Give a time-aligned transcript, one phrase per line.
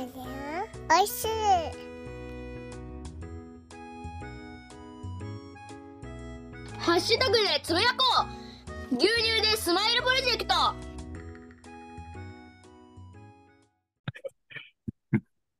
[0.00, 1.06] おい。
[1.06, 1.28] しい。
[6.78, 8.26] ハッシュタグでつぶやこ
[8.92, 10.54] う牛乳でスマイルプロジェクト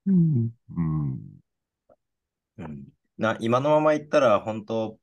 [0.06, 0.50] うん。
[0.76, 1.30] うん
[3.18, 4.98] な、今のまま言ったら、本当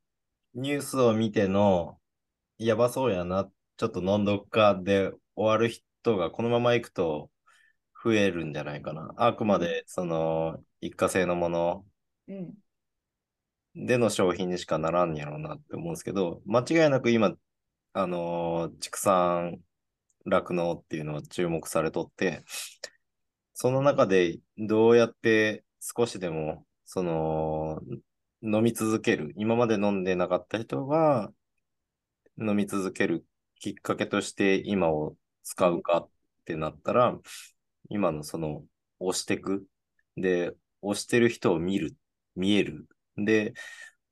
[0.54, 1.98] ニュースを見ての、
[2.58, 7.30] やばそうやな、ちょっと飲んどくかで終わる人がこのまま行くと
[8.04, 9.12] 増えるんじゃないかな。
[9.16, 11.86] あくまで、その、一過性のもの
[12.28, 12.54] うん。
[13.74, 17.34] での商品にしかならんやろうなって思うんですけど、間違いなく今、
[17.92, 19.60] あのー畜産、
[20.26, 22.44] 酪農っていうのは注目されとって、
[23.54, 27.80] その中でどうやって少しでも、その、
[28.42, 31.32] 飲み続ける、今まで飲んでなかった人が
[32.38, 36.10] 飲み続けるきっかけとして今を使うかっ
[36.44, 37.18] てなったら、
[37.88, 38.64] 今のその、
[38.98, 39.66] 押してく。
[40.16, 41.96] で、押してる人を見る、
[42.36, 42.88] 見える。
[43.16, 43.54] で、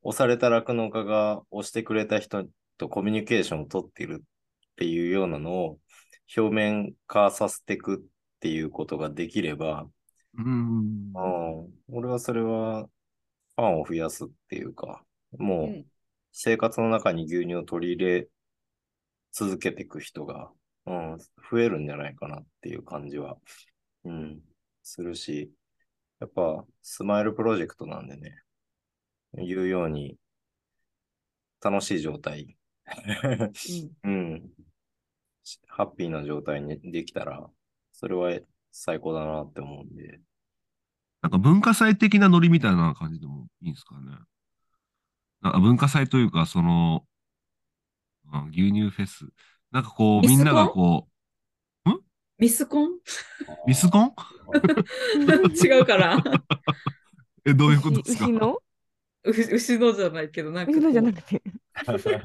[0.03, 2.47] 押された酪農家が押してくれた人
[2.79, 4.25] とコミュニケーションを取っているっ
[4.77, 5.79] ていうようなのを
[6.37, 7.99] 表面化させていくっ
[8.41, 9.89] ていうことができれば、
[10.39, 11.13] うん。
[11.15, 12.89] うん、俺はそれは
[13.57, 15.03] ファンを増やすっていうか、
[15.39, 15.67] もう。
[15.67, 15.87] うん
[16.39, 18.29] 生活の中に牛乳を取り入れ
[19.33, 20.51] 続けていく人が、
[20.87, 21.19] うん、
[21.51, 23.37] 増えるんじゃないかなっていう感じは、
[24.05, 24.41] うん、
[24.83, 25.51] するし、
[26.21, 28.43] やっぱスマイルプロジェクトなんでね、
[29.35, 30.17] 言うように
[31.61, 32.57] 楽しい状態、
[34.05, 34.51] うん、
[35.67, 37.49] ハッピーな状態にできたら、
[37.93, 38.39] それは
[38.71, 40.21] 最高だなって思うんで、
[41.23, 44.13] なんか文化祭的なノリみたいな感じでもいいんですかね。
[45.41, 47.05] なんか文化祭というか、その、
[48.31, 49.27] あ牛乳フェス。
[49.77, 51.07] なんかこう、みんながこ
[52.39, 52.93] ミスコン？
[52.93, 52.99] う、
[53.67, 54.15] ミスコン？
[55.53, 56.17] 違うから。
[57.45, 58.25] え、どういうことですか？
[58.25, 58.55] 牛の？
[59.25, 61.43] う牛のじゃないけど、なんかこ牛うのじゃなくて。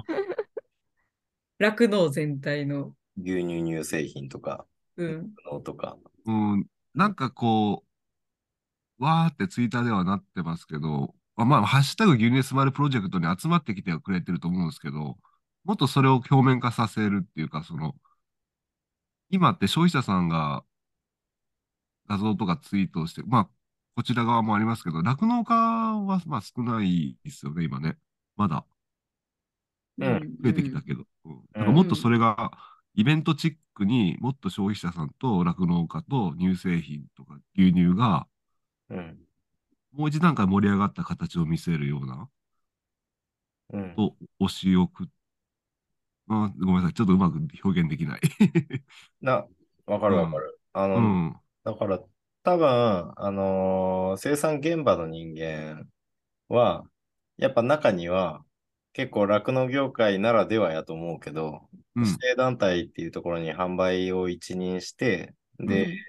[1.59, 2.95] 酪農全体の。
[3.21, 4.65] 牛乳乳製品とか、
[4.95, 5.33] うん。
[5.51, 7.83] のとか、うん、なんかこ
[8.97, 15.17] う、わーってツイッターではなってますけど、まあ、まあ、ハッシュタグ牛乳スマイルプロジェクトに集まってきてはくれてると思うんですけど、
[15.63, 17.95] もっとそれを表面化させるっていうか、その、
[19.29, 20.63] 今って消費者さんが
[22.07, 23.49] 画像とかツイートをして、まあ、
[23.95, 27.97] こちら側もありますけど、酪農家はまあ少ないですよね、今ね。
[28.35, 28.65] まだ
[29.99, 31.05] うん増えてきたけど。
[31.25, 32.51] うんだからもっとそれが、
[32.95, 38.27] イベントチックにもっと消費者さんと酪農家と乳製品とか牛乳が
[38.89, 39.17] うん、
[39.93, 42.29] もう一段階盛り上がった形を見せるような、
[43.73, 43.95] うん。
[43.95, 45.09] と押し置く。
[46.31, 48.21] あごめんなさい、ちょっとうまく表現できない。
[49.21, 49.47] な、
[49.85, 50.59] わかるわかる。
[50.73, 51.35] あの、うん。
[51.63, 51.99] だから、
[52.43, 55.87] 多分、あのー生産現場の人間
[56.49, 56.83] は、
[57.37, 58.45] やっぱ中には、
[58.93, 65.99] 結構酪農業界ならではやと思うけど、うん指定団体っていうところに販売を一任して、で、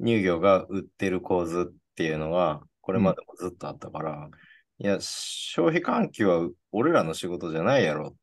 [0.00, 4.28] 乳業が売ってる構図っていうのが、これまでもずっとあったから、
[4.78, 8.16] いや、消費喚起は俺らの仕事じゃないやろっ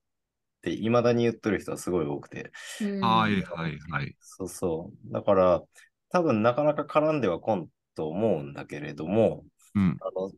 [0.63, 2.51] て未だに言ってる人はすごい多くて、
[2.81, 4.15] うんはいはいはい。
[4.19, 5.13] そうそう。
[5.13, 5.61] だから、
[6.09, 9.43] 多分なかなか絡んではこんと思うんだけれども、
[9.75, 9.97] うん。
[9.99, 10.31] あの、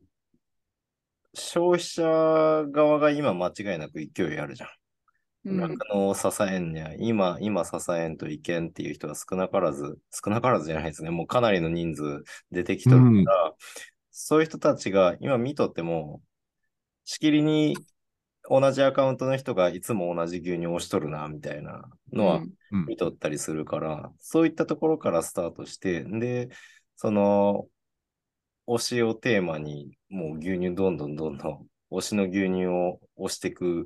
[1.33, 2.01] 消費者
[2.71, 4.69] 側が今間違いなく勢いあるじゃん。
[4.69, 4.75] うん
[5.47, 11.11] 酪農を支えんにゃ、今、今支えんといけんっていう人は少なからず、少なからずじゃないですね。
[11.11, 13.53] もうかなりの人数出てきとるから、
[14.09, 16.23] そういう人たちが今見とっても、
[17.03, 17.77] しきりに
[18.49, 22.37] 同じアカウントの人がいつも同じ牛乳を押しとるな、みたいなのは
[22.71, 26.49] うん見とったりするから、そういったところからスタートして、で、
[26.95, 27.67] その、
[28.67, 33.85] 推しをテーマに、もう牛乳どんどんどんどん、推しの牛乳を押していくっ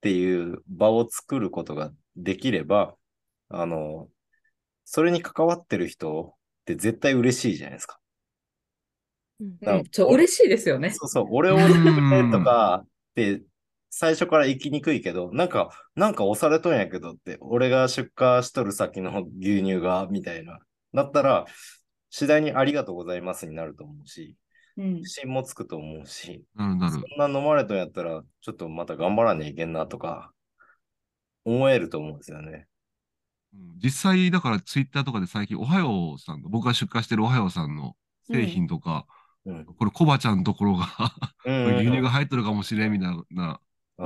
[0.00, 2.94] ていう場を作ることができれば、
[3.48, 4.08] あの、
[4.84, 7.98] それに関わってる人って絶対嬉しいじゃないですか。
[9.40, 10.90] うんうんそう、嬉しいですよね。
[10.90, 13.42] そうそう、俺をてくれとかって、
[13.98, 20.58] 最初から行きにくいけど、なんか、なんか押されとんやけどって、俺が出荷しとる先の牛乳が、みたいな。
[20.92, 21.46] だったら、
[22.10, 24.36] 次第にありがとうございますになると思うし、
[24.76, 26.92] うん自信もつくと思うし、なるなる。
[26.92, 30.30] そんな飲まれとんやったら、ちょっとまた頑張らねえいけんなとか、
[31.46, 32.66] 思えると思うんですよね。
[33.54, 37.96] うん実際、だからツイッターとかで最近、おはようさんの、僕が出荷してるおはようさんの
[38.30, 39.06] 製品とか、
[39.46, 39.64] うん。
[39.64, 40.86] これコバちゃんのところが
[41.46, 43.58] うん 牛乳が入ってるかもしれんみたいなうん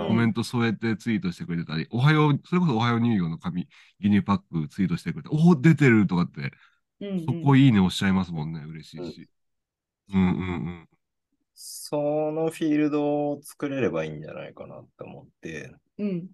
[0.06, 3.69] コメント添えてツイートしてくれてたり、おはよう、それこそおはよう乳業の紙、
[4.00, 6.52] 牛乳パックツイートしてくれて、おお、出てるとかって
[7.00, 8.60] うんそこいいねおっしゃいますもんね。
[8.66, 9.31] 嬉しいし。
[10.12, 10.88] うんうんうん。
[11.54, 16.31] そのフィールドを作れればいいんじゃないかなって思って、うん。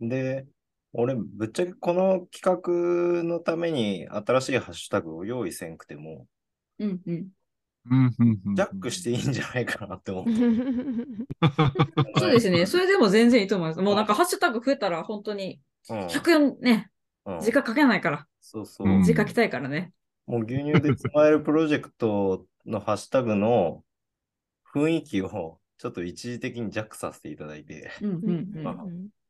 [0.00, 0.46] で、
[0.92, 2.62] 俺、ぶっちゃけこの企
[3.22, 6.26] 画のために新しいハッシュタグを用意せんくても、
[6.78, 7.02] うん。
[7.06, 7.30] うん。
[7.88, 10.32] うんうんうんジャックしていいんじゃないかなって思って。
[12.18, 12.66] そうですね。
[12.66, 13.80] それでも全然いいと思います。
[13.80, 16.90] もうなんかハッシュタグ増えたら本当にうん100ね、
[17.24, 18.88] うん字が書けないから、そうそう。
[18.88, 19.92] うん字書きたいからね。
[20.26, 23.82] もう牛乳でスマイルプロジェクトのハッシュタグの
[24.74, 28.66] 雰囲気をちょっと一時的にジャックさせていただいて、うんうんうん。
[28.68, 28.86] あ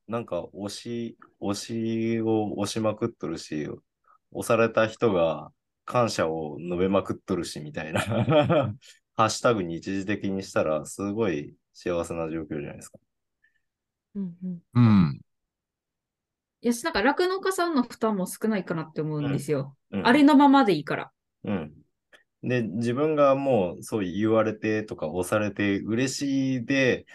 [0.08, 3.68] なんか推し、推しを押しまくっとるし、
[4.32, 5.52] 押された人が
[5.84, 8.00] 感謝を述べまくっとるし、みたいな
[9.16, 12.98] ハッシュタグに一時的にしたら、すごい幸せな状況じゃないですか。
[14.14, 15.20] うんうんうん。
[16.62, 19.76] いやし、なんか酪農家さんの負担も少ないかなって思うんですよ。
[19.90, 21.10] うんありのままでいいから。
[21.44, 21.72] うん。
[22.42, 27.06] で、自分がもうそう言われてとか押されて嬉しいで、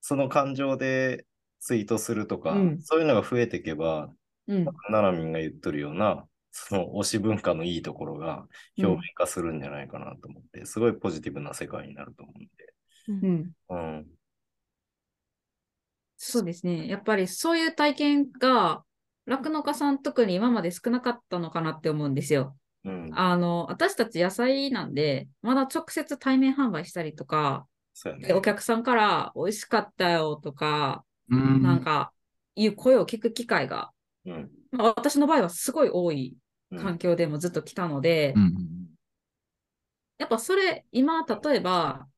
[0.00, 1.26] その感情で
[1.60, 4.12] ツイートするとか、うんそういうのが増えていけば、
[4.46, 4.64] うん。
[4.90, 6.26] ナナミンが言っとるような、
[6.58, 8.46] その推し文化のいいところが
[8.78, 12.74] 表面化するんじゃないかなと思って、すごいポジティブな世界になると思うんで。
[13.08, 13.52] うん。
[13.68, 14.06] うん。
[16.16, 16.88] そうですね。
[16.88, 18.82] やっぱりそういう体験が、
[19.26, 22.56] 酪農家さん特に今まで少なかったのかなって思うんですよ。
[22.84, 23.10] うん。
[23.12, 27.66] あの、私たち野菜なんで、まだ直接対面販売したりとか、
[28.18, 28.34] ねで。
[28.34, 31.62] お客さんから美味しかったよとか、うん。
[31.62, 32.12] なんか、
[32.54, 33.90] いう声を聞く機会が、
[34.24, 34.50] うん。
[34.72, 38.76] まあ、私の場合はすごい多いうん環境でもずっと来たので、うんうん
[40.18, 42.08] やっぱそれ、今、例えば、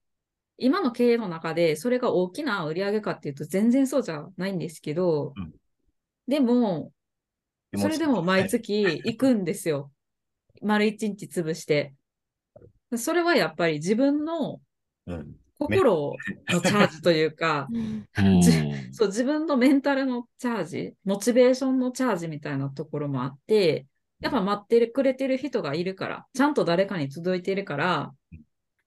[0.57, 5.53] 今の経営の中で、それが大きな売り上げかっていうと、全然そうじゃないんですけど、うん。
[6.29, 6.93] でも、
[7.77, 9.91] それでも毎月行くんですよ。
[10.63, 11.95] 丸一日潰して。
[12.97, 14.61] それはやっぱり自分の
[15.07, 15.35] うん。
[15.59, 16.15] 心
[16.49, 18.07] のチャージというか、うん。
[18.93, 23.87] そう、自分のメンタルのチャージ、モチベーションのチャージみたいなところもあって、
[24.21, 28.13] やっぱ待ってくれてる人がいるから、ちゃんと誰かに届いてるから、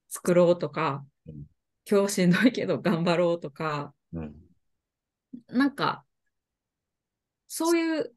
[0.09, 1.45] 作ろうとかうん、
[1.89, 4.35] 今日しんどいけど頑張ろうとか、うん。
[5.47, 6.03] なんか、
[7.47, 8.13] そういう、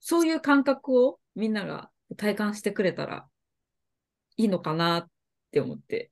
[0.00, 3.26] そういう感覚をみんなが体感してくれたら
[4.36, 5.10] いいのかなっ
[5.50, 6.10] て思って。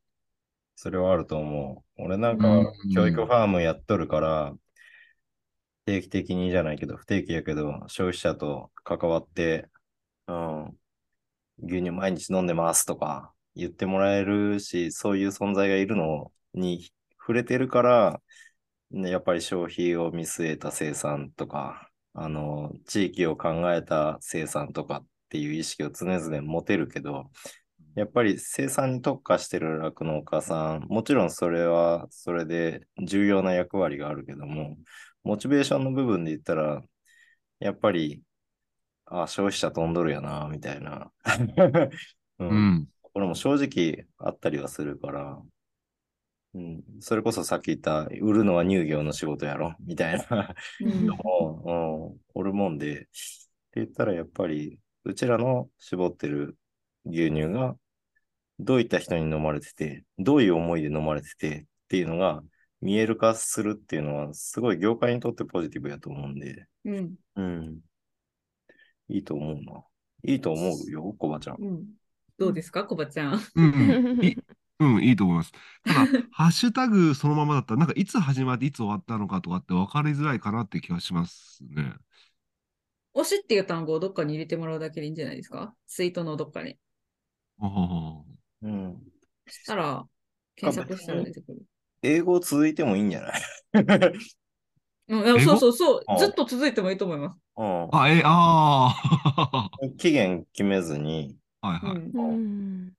[0.75, 2.03] それはあると思う。
[2.03, 4.55] 俺なんかうん、教育ファームやっとるから、
[5.87, 9.69] 定期的にじゃないけど、不定期やけど、消費者と関わって、
[10.29, 10.67] うん、
[11.63, 18.23] 牛乳毎日飲んでますとか言ってもらえるし、そういう存在がいるのに触れてるから、
[18.93, 27.31] やっぱり消費を見据えた生産とか、あの、地域を考えた生産とかっていう意識を常々持てるけど、
[27.97, 34.77] やっぱり生産に特化してる酪農家さん、もちろんそれはそれで重要な役割があるけども、
[35.25, 36.83] モチベーションの部分で言ったら、
[37.61, 38.23] やっぱり、
[39.07, 41.11] あ、消費者飛んどるやな、みたいな。
[42.39, 42.89] う うんん。
[43.03, 45.43] これも正直あったりはするから、
[46.55, 53.09] うん、それこそさっき言った、売るのは乳業の仕事やろ、みたいなうん のも、うん、おるもんで、って
[53.77, 56.57] 言ったらやっぱり、うちらの絞ってる
[57.05, 57.77] 牛乳が、
[58.59, 62.43] どういった人に飲まれてて、どういう思いで飲まれててっていうのが
[62.81, 67.15] 見える化するっていうのは、すごい業界にとってポジティブやと思うんで、うん。
[67.37, 67.81] うん。
[69.09, 69.85] いいと思うな。
[70.25, 71.57] いいと思うよ、コバちゃん。
[71.63, 71.85] うん。
[72.39, 73.41] どうですか、コバちゃん？
[73.55, 74.25] うんうん。
[74.25, 74.37] い
[74.79, 75.53] うん、いいと思います。
[75.85, 81.95] ただ、ハッシュタグそのままだったら、なんかいつ始まっていつ終わったのかとかって分かりづらいかなって気がしますね。
[83.15, 85.75] 推しっていう単語をどっかに入れてもらうだけでいいんじゃないですか？
[85.87, 86.77] ツイートのどっかに。
[87.59, 88.25] あは
[88.61, 89.03] うん。
[89.47, 90.07] そしたら、
[90.57, 91.63] 検索したら出てくる。
[92.03, 93.41] 英語続いてもいいんじゃない？
[95.09, 96.17] うん、そうそうそうあ。
[96.17, 97.39] ずっと続いてもいいと思います。
[97.57, 98.95] うんあ、え、あ
[99.99, 101.69] 期限決めずに、あ。
[101.69, 102.93] はいはい。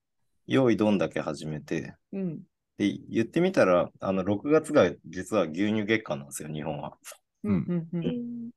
[0.47, 2.41] 用意どんだけ始めて、うん。
[2.77, 6.97] で、言ってみたら、あの、6月が実は牛乳月間なんですよ、日本は。
[7.43, 7.53] うん。
[7.53, 7.77] うん。
[7.77, 7.89] う。
[7.93, 8.49] うんん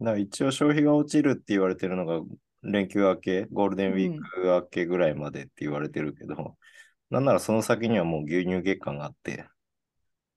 [0.00, 2.20] だから一応消費が落ちるって言われてるのが、
[2.62, 6.56] 連休明け、ゴールデンウィーク明けぐらいまでって言われてるけど、
[7.10, 9.46] なんならその先にはもう牛乳月間があって、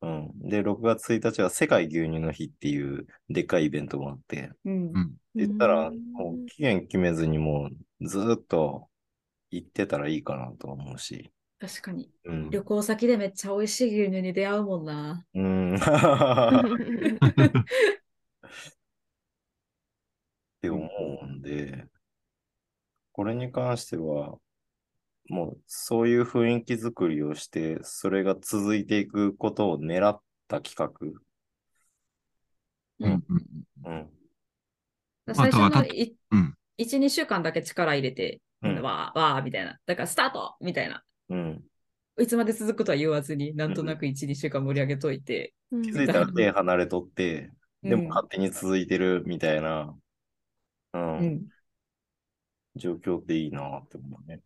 [0.03, 0.49] うん。
[0.49, 4.99] で、6月1日は世界牛乳の日っていうでっかいイベントもあって、うんう。
[4.99, 5.17] ん。
[5.35, 7.69] 言ったら、もう期限決めずにも
[8.01, 8.89] うずーっと
[9.51, 11.33] 行ってたらいいかなと思うし。
[11.59, 12.11] 確かに。
[12.25, 12.51] うん。
[12.51, 15.25] 旅行先でめっちゃ美味しい牛乳に出会うもんな。
[15.33, 15.75] うん。
[15.79, 15.79] っ
[17.31, 17.65] うん
[20.61, 20.89] て思
[21.21, 21.87] うんで、
[23.11, 24.37] これに関しては、
[25.33, 30.91] もうそういう雰囲気作りをして、それが続いていくことを狙った企画。
[32.99, 34.07] うんうん
[35.27, 35.33] うん。
[35.33, 39.79] 最初のいうん1、2週間だけ力入れて、うんわーわーみたいな。
[39.87, 41.03] だからスタートみたいな。
[41.29, 41.63] うん。
[42.19, 45.55] いつまで続くとは言わずに、なんとなく1、2週間盛り上げといて。
[45.71, 49.95] 気気づいたら手離れとって、でも勝手に続いてるみたいな、
[50.93, 51.47] うん、うん。
[52.75, 54.41] 状況っていいなって思うね。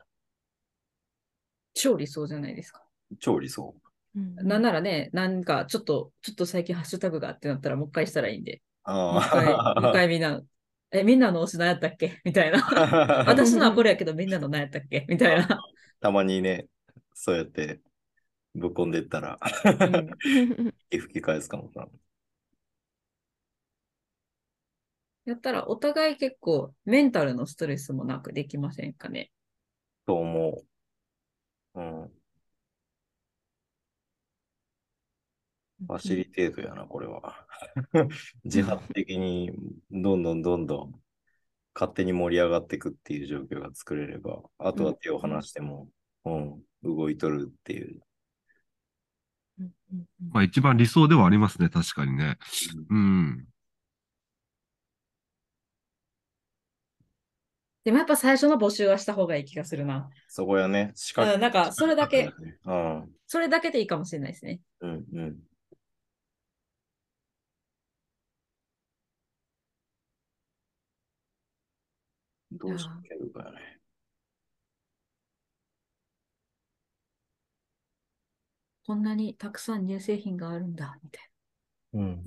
[1.78, 2.84] 超理想じゃないですか。
[3.20, 3.74] 超理想。
[4.16, 8.62] うんなんならね、なんかちょっと、ちょっと最近ハッシュタグがってなったらもう一回したらいいんで。
[9.12, 10.42] もう一回、もう一あ回みんな、
[10.92, 12.20] え、みんなの推し何やったっけ？
[12.24, 12.60] みたいな。
[12.76, 13.24] あ。
[13.28, 15.06] 私のはこれやけどみんなの何やったっけ？
[15.10, 15.60] みたいな。
[16.00, 16.68] たまにね、
[17.14, 17.82] そうやって
[18.56, 19.40] ぶっ込んでったら、
[19.80, 20.18] うん
[20.92, 21.88] 吹き返すかもな。
[25.26, 29.32] やったらお互い結構メンタルのストレスもなくできませんかね？
[30.06, 30.66] と思う。
[31.78, 32.12] うん。
[35.86, 37.46] ファシリテートやな、これは。
[38.44, 39.52] 自発的に
[39.92, 41.02] どんどんどんどん
[41.76, 45.88] 勝手に盛り上がっていくっていう状況が作れれば、あとは手を離しても、
[46.26, 48.02] うん、動いとるっていう。
[50.32, 52.40] まあ一番理想ではありますね、確かにね。
[52.90, 53.48] うん。
[57.88, 60.10] でもやっぱ最初の募集はした方がいい気がするな。
[60.28, 62.30] そこやね、仕掛うんなんかそれだけ、
[62.66, 64.60] うん、それだけでいいかもしれないですね。
[64.82, 65.38] うん、うん。
[72.52, 73.80] どうしてるかやね。
[78.86, 81.30] こんなにたくさん乳製品があるんだ、みたい
[81.94, 82.02] うん。
[82.02, 82.20] うん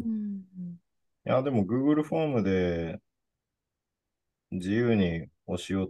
[0.59, 0.81] うん
[1.27, 2.99] いや、でも Google フォームで
[4.53, 5.89] 自由に推しを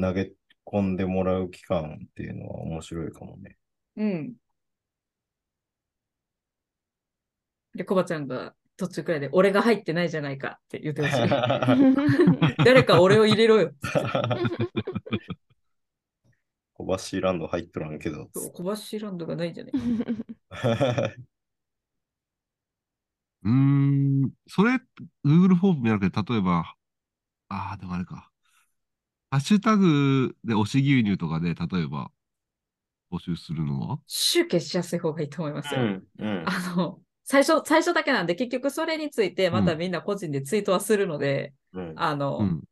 [0.00, 0.32] 投げ
[0.66, 3.56] 込んでもらう期間っていうのは面白いかもね。
[3.96, 4.04] な。
[4.04, 4.34] うん。
[7.74, 11.28] で、コバちゃんが途中くらいで、俺が入ってないじゃないかって言ってほしい。
[12.64, 13.72] 誰か俺を入れろよ。
[16.76, 18.28] 小橋ランド入っとらんけど。
[18.34, 19.74] そう小橋ランドがないじゃない？
[23.44, 23.50] うー
[24.26, 24.32] ん。
[24.48, 24.72] それ、
[25.24, 26.74] Google フォームじゃなくて、例えば、
[27.48, 28.30] ああ、でもあれか。
[29.34, 32.12] ハッシュタグで推し牛乳とかで、例えば、
[33.10, 33.98] 募集するのは？
[34.06, 35.80] 集計しやすい方がいいと思いますよ。
[35.80, 36.44] うん、うん。
[36.46, 42.62] あの、最初、最初だけなんで、結局それについて、またみんな個人でツイートはするので、うん、あの、うん。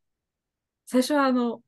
[0.87, 1.63] 最初はあの、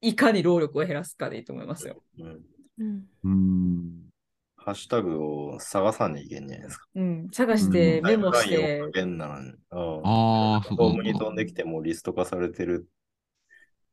[0.00, 2.00] いかに労力を減らすかでいいと思いますよ。
[2.20, 2.40] うん。
[2.78, 4.10] うんうーん。
[4.56, 6.86] ハッシュタグを探さんにいけんじゃないですか？
[6.94, 8.80] うん、探して、うんメモして。
[9.72, 11.12] ああ、そうかホームに。
[11.18, 12.86] 飛んできてもリスト化されてる。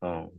[0.01, 0.31] うん。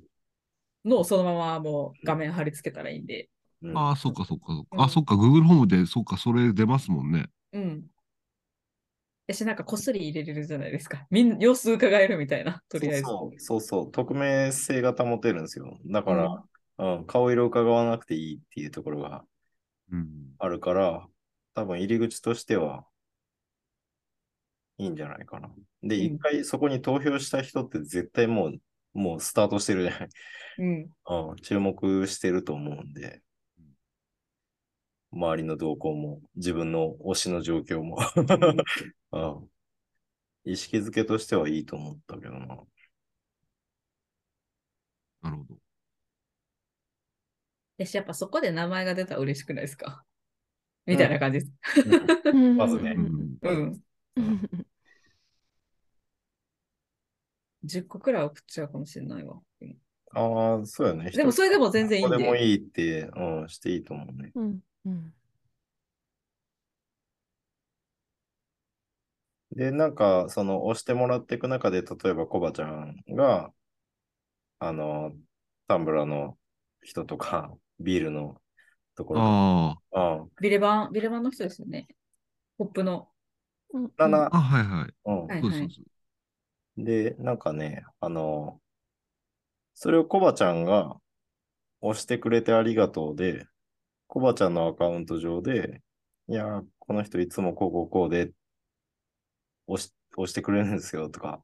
[0.85, 3.28] のをそのままもう画面貼り付けたらいいんで。
[3.62, 4.69] うん、ああ、そっかそっかそっか。
[4.73, 7.26] うんあ、そっか、Google ホームで、そっか、それ出ますもんね。
[7.52, 7.85] うん。
[9.28, 11.07] やし、なんかこっそり入れれるじゃないですか。
[11.11, 13.02] みんな、様子伺えるみたいな、とりあえず。
[13.02, 15.78] そうそうそうそう、匿名性が保てるんですよ。
[15.87, 16.42] だから、うん
[17.07, 19.25] 顔色を伺わなくていいっていうところが
[19.92, 20.35] うん。
[20.38, 21.07] あるから、
[21.54, 22.85] 多分入り口としては
[24.78, 25.49] いいんじゃないかな。
[25.83, 28.59] で、うん一回そこに投票した人って絶対もう、
[28.94, 30.08] もうスタートしてるじゃない。
[30.58, 30.90] うん。
[31.30, 33.22] うん、注目してると思うんで、
[35.12, 37.99] 周りの動向も、自分の推しの状況も、
[39.12, 39.20] う
[40.49, 42.46] ん、意識づけとしてはいいと思ったけどな。
[45.22, 45.56] なるほど。
[47.78, 50.04] やっぱそこで名前が出たら嬉しくないですか？
[50.87, 51.52] みたいな感じです。
[52.56, 53.38] まずねうん。
[53.42, 54.66] うん。
[57.62, 59.38] うん10個くらい送っちゃうかもしれないわ。
[60.14, 61.11] ああ、そうやね。
[61.11, 64.33] でもそれでも全然いいんでここでもいいって、うん、していいと思うね。
[64.35, 65.12] うんうん
[69.54, 73.52] で、なんか、その、押してもらっていく中で、例えば、コバちゃんが、
[74.59, 75.12] あの、
[75.69, 76.38] タンブラーの
[76.81, 78.40] 人とか、 ビールの
[78.95, 81.87] ところあとか、うん、ビレバン、ビレバンの人ですよね。
[82.57, 83.11] ポップの。
[83.75, 84.37] うんだなあ。
[84.37, 84.95] あ、はいはい。
[85.04, 85.91] うんはいそうそうそう。
[86.76, 88.60] で、なんかね、あの、
[89.74, 90.96] それをコバちゃんが
[91.80, 93.46] 押してくれてありがとうで、
[94.06, 95.82] コバちゃんのアカウント上で、
[96.28, 98.32] いやー、この人いつもこうこうこうで
[99.66, 101.42] 押し押してくれるんですよとか、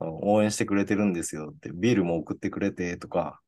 [0.00, 3.40] あの応援してくれてるんですよって、ビールも送ってくれてとか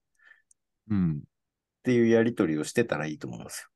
[0.89, 1.13] うん。
[1.19, 3.69] っていうやりとりをしてたらいいと思うんです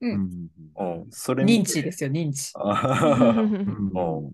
[0.00, 0.06] う。
[0.06, 0.48] うん。
[0.76, 2.52] うん、それ認知ですよ、認知。
[2.54, 4.32] あはははうんうん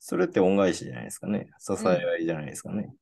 [0.00, 1.50] それって恩返しじゃないですかね。
[1.58, 2.92] 支え合いじゃないですかね。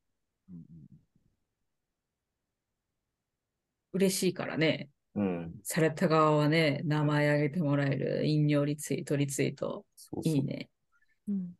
[3.92, 4.90] 嬉しいからね。
[5.14, 5.54] うん。
[5.62, 9.86] された側はね、名前挙げてもらえる、引用リツイート、リツイート。
[9.96, 10.68] そうそういいね。
[11.28, 11.52] うん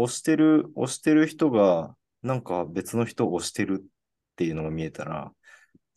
[0.00, 3.86] 押してる、押してる人が、なんか別の人を押してるっ
[4.36, 5.32] ていうのが見えたら、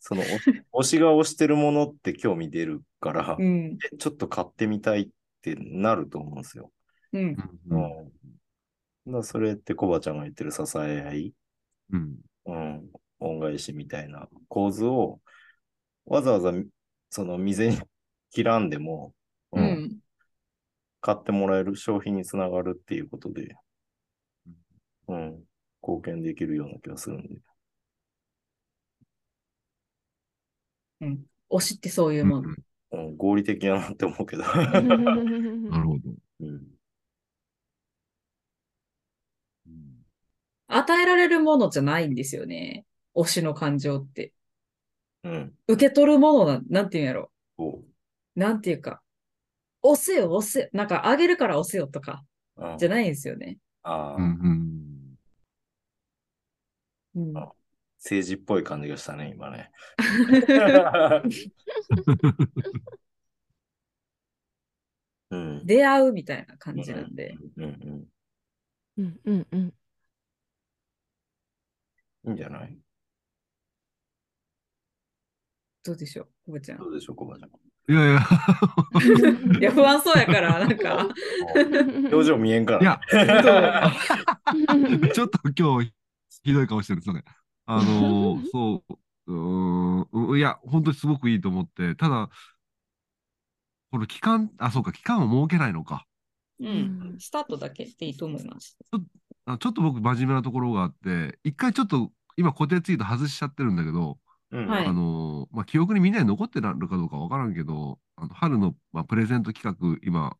[0.00, 0.38] その押
[0.72, 3.78] 押 しが押してるものって興味出るから、うん。
[3.92, 5.08] えちょっと買ってみたいっ
[5.40, 6.72] てなると思うんですよ。
[7.12, 7.22] うん。
[7.22, 7.36] う
[7.70, 8.12] うんん。
[9.06, 11.34] だそれってコバちゃんが言ってる支え合い、
[11.90, 12.18] うん。
[12.46, 12.90] うん、
[13.20, 15.20] 恩返しみたいな構図を、
[16.04, 16.52] わざわざ、
[17.10, 17.80] その未然に
[18.30, 19.14] 切らんでも、
[19.52, 19.98] ううんん。
[21.00, 23.56] 買ってもらえる消費につながるっていうことで、
[25.08, 25.44] うん、
[25.82, 27.36] 貢献できるような気がするんで。
[31.00, 31.26] うん。
[31.50, 32.54] 推しってそういうもの。
[32.92, 34.42] うん、合理的やなって思うけど。
[34.54, 34.88] なる
[35.84, 36.14] ほど。
[36.40, 36.62] うん、
[40.68, 42.84] 与えられるものじゃないんですよね。
[43.14, 44.32] 推しの感情って。
[45.24, 47.30] うん、受け取るものな、なんていうんやろ。
[47.56, 47.80] そ
[48.34, 49.00] なんていうか。
[49.82, 50.68] 押せよ、押せよ。
[50.72, 52.24] なんか、あげるから押せよとか、
[52.56, 52.64] う。
[52.64, 53.58] うんじゃないんですよね。
[53.82, 55.16] ああ、うん
[57.14, 57.28] うん。
[57.28, 57.38] うん。
[57.38, 57.52] あ
[57.98, 59.70] 政治っぽい感じがしたね、今ね。
[65.30, 65.64] うん。
[65.64, 67.36] 出会うみたいな感じなんで。
[67.56, 68.04] うんうん。
[68.98, 69.72] うんうんうん。
[72.26, 72.76] いいんじゃない？
[75.84, 76.88] どうでしょう、こぶちゃんど。
[76.88, 77.50] うでしょう、コバちゃん。
[77.88, 78.20] いやいや、
[79.60, 81.08] いや、不安そうやから、 なんか。
[82.12, 82.82] 表情見えんから。
[82.82, 83.00] いや、
[85.12, 85.92] ちょっと 今日、
[86.44, 87.02] ひどい顔してる。
[87.02, 87.24] すいません。
[87.66, 88.84] あのーそ
[89.26, 92.28] う、うーん、いや、本当にすごくいいと思って、ただ、
[93.90, 96.06] この期間、あ、そうか、期間を設けないのか。
[96.60, 97.16] うん。
[97.18, 98.78] スタートだけでいいと思います。
[99.44, 104.18] あちょっと僕、真面目なところがあって、一回ちょっと、今固定ツイート外しちゃってるんだけど、
[104.52, 110.36] うんはいあのーまあ、記憶にみんなに残ってるかどうかわからんけど、あの春の、まあ、プレゼント企画、今、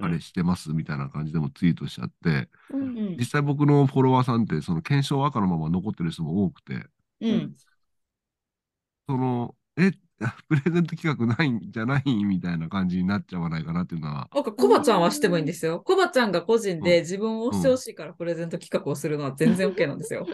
[0.00, 3.26] あれしてますみたいな感じでもツイートしちゃって、うんうん実。
[3.26, 6.86] 際僕のフォロワーさんって、その検証赤のまま残ってる人も多くて、
[7.20, 7.54] うん。
[9.08, 9.92] その、え、
[10.48, 15.80] プレゼント企画ないんじゃないみたいな感じになっちゃわないかなっていうのは、なんか、コバちゃんはしてもいいんですよ。
[15.80, 20.26] コバちゃんが個人で自分を押してほしいからプレゼント企画をするのは全然 OK なんですよ。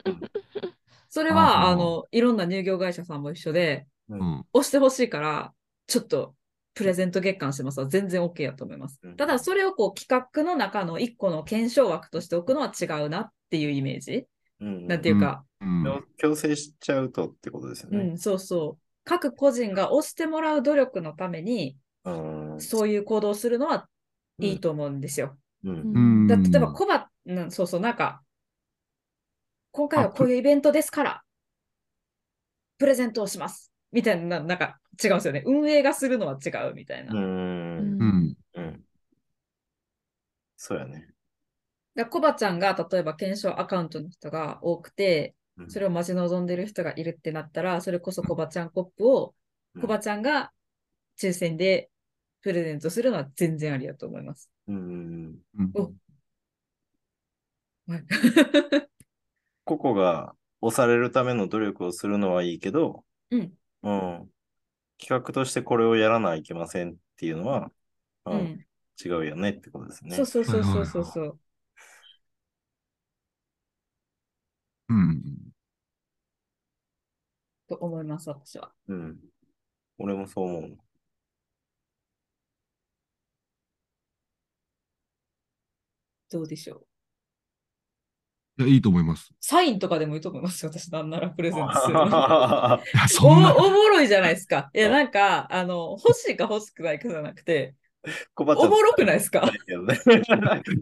[1.08, 4.46] それは、あの、いろんな乳業会社さんも一緒で、うんうん。
[4.52, 5.52] 押してほしいから、
[5.86, 6.34] ちょっと、
[6.74, 9.16] プレゼント月間してますは全然 OK やと思いますうん。
[9.16, 14.26] ただ、それをこう企画の中の一個の検証枠としておくのは違うなっていうイメージ。
[14.60, 15.84] うんなんていうか、うん。
[15.84, 17.98] 強強制しちゃうとってことですよね。
[17.98, 18.87] うん、そうそう。
[19.08, 22.60] 各個人が押してもらう努力のために、うん。
[22.60, 23.88] そういう行動をするのは
[24.38, 25.38] いいと思うんですよ。
[25.64, 25.80] うん。
[25.94, 28.20] うんだ例えば、コバ、うん、そうそう、なんか、
[29.72, 31.22] 今回はこういうイベントですから、
[32.76, 33.72] プレゼントをします。
[33.92, 35.42] みたいな、なんか違うんですよね。
[35.46, 37.14] 運営がするのは違うみたいな。
[37.14, 37.78] うん。
[37.78, 38.34] うん。
[38.56, 38.80] うん。
[40.58, 41.08] そうやね。
[41.94, 49.34] らコバちゃんが、例えば検証アカウントの人が多くて、うんそれを待ち望んでる人がいるってなったら、それこそコバちゃんコップを、
[49.80, 50.52] コバちゃんが
[51.20, 51.90] 抽選で
[52.42, 54.50] プレゼントするのは全然ありだと思います。
[54.68, 55.42] うん。
[55.58, 55.92] うんお
[57.88, 58.04] はい
[59.64, 63.58] 個々が押されるための努力をするのはいいけど、うん。
[63.82, 64.30] うん。
[64.98, 67.70] 企画としてこれをやらないといけませんっていうのは、
[68.26, 68.64] ううんん。
[69.04, 70.16] 違うよねってことですね。
[70.16, 71.40] そうそうそうそうそうそう。
[74.88, 75.47] うん。
[77.68, 78.72] と思います、私は。
[78.88, 79.18] うん。
[79.98, 80.78] 俺もそう思う。
[86.30, 86.76] どうでしょ
[88.58, 88.62] う。
[88.62, 89.32] いや、いいと思います。
[89.40, 92.10] サインとかでもいいと思いますよ、私なんならプレゼントするおお
[93.70, 94.70] もろいじゃないですか。
[94.74, 97.74] いや、なんか、あの、欲しいか欲しくないかじゃなくて、
[98.36, 99.50] おもろくないですか？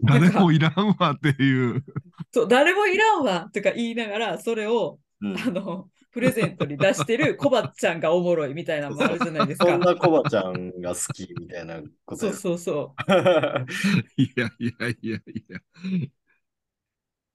[0.03, 1.83] 誰もいらんわっていう。
[2.31, 9.79] そう、誰もいらんわとか言いながら、それを、うんあの、プレゼントに出してるコバちゃんがおもろいみたいなのもあるじゃないですかそん。
[9.79, 12.95] なコバちゃんが好きみたいなことそうやそうそ
[14.17, 15.59] いやいやいやいや。
[15.83, 15.87] う。
[15.87, 16.11] い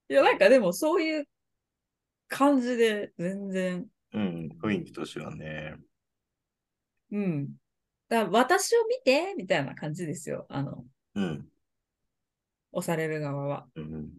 [0.08, 1.28] や、なんかでもそういう
[2.26, 5.76] 感じで全然、うん、雰囲気としてはね。
[7.12, 7.50] うん。
[8.08, 10.44] だから私を見てみたいな感じですよ。
[10.48, 11.46] あの、うん。
[12.72, 13.68] 押される側は。
[13.76, 14.10] うん、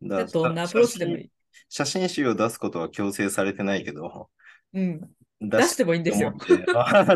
[0.00, 1.30] でだどんなアプローチでもいい。
[1.68, 4.30] 写真集を出すことは強制されてないけど、
[4.72, 5.00] うん、
[5.40, 6.34] 出してもいいんですよ。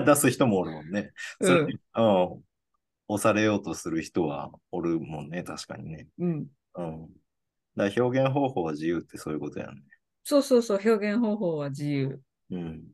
[0.05, 1.13] 出 す人もおるもんね。
[1.41, 2.45] うん、
[3.09, 6.09] 押されようとする人はおるもんね、確かにね。
[6.19, 6.47] うん。
[6.77, 7.09] うん、
[7.77, 9.83] だ表現方法は自由ってそういうことやね。
[10.23, 12.21] そうそうそう、表現方法は自由。
[12.51, 12.85] うん。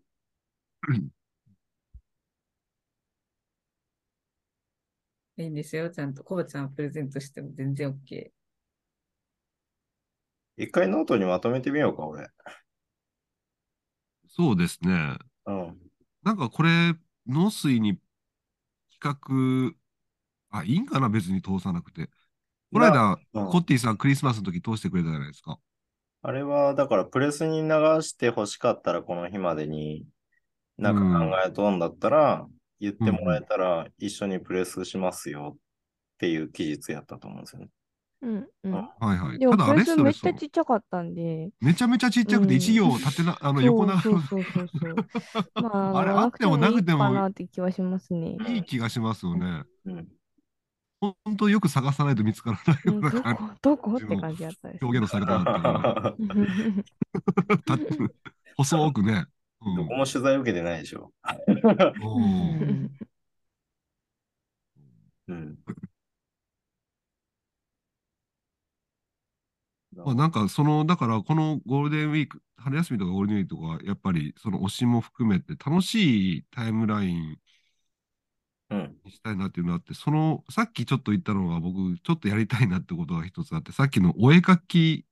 [5.36, 6.24] いいんですよ、ちゃんと。
[6.24, 8.30] コバちゃんプレゼントしても全然 OK。
[10.60, 12.28] 一回ノートにまとめてみようか、俺。
[14.28, 15.16] そうですね。
[15.46, 15.78] うん。
[16.22, 16.94] なんかこれ、
[17.26, 17.98] 農水に
[19.00, 19.74] 企
[20.50, 22.10] 画、あ、いいんかな別に通さなくて。
[22.72, 25.58] この間、うんコッティさんクリスマスの時通してくれたじゃないですか。
[26.22, 27.68] あれは、だからプレスに流
[28.02, 30.06] して欲しかったら、この日までに、
[30.76, 32.46] なんか考えとんだったら、
[32.80, 35.60] 言ってもらえたら、一緒にプレスしますよっ
[36.18, 37.70] ていう期日やったと思うんですよね。
[38.22, 38.72] うんうん。
[38.72, 39.38] はいはい。
[39.38, 44.96] でもただレスめっトレスちゃちっちゃかったんで、めちゃめちゃちっちゃくて、うん一行縦な、あの、横長のそうそうそうそう。
[45.62, 48.36] まあ、あれのあってもなくてもいいかなって気はしますね。
[48.48, 49.64] いい気がしますよね。
[49.86, 50.08] うん。
[51.00, 53.96] 本当よく探さないと見つからないよううんな感じどこ、どこ？
[53.96, 54.84] って感じだったです。
[54.84, 56.14] 表現のされたか
[58.56, 59.24] 細くね。
[59.62, 61.12] うんどこも取材受けてないでしょ。
[62.02, 62.88] おー
[65.28, 65.58] うん。
[70.04, 77.38] まあ、なんかその、だからこのゴールデンウィーク、春休みとかゴールデンウィークとか、やっぱりその推しも含めて楽しいタイムライン
[78.70, 78.96] うん。
[79.04, 85.06] にしたいなっていうのがあって、その、さっきちょっと言ったのが僕、ちょっとやりたいなってことが一つあって、さっきのお絵描き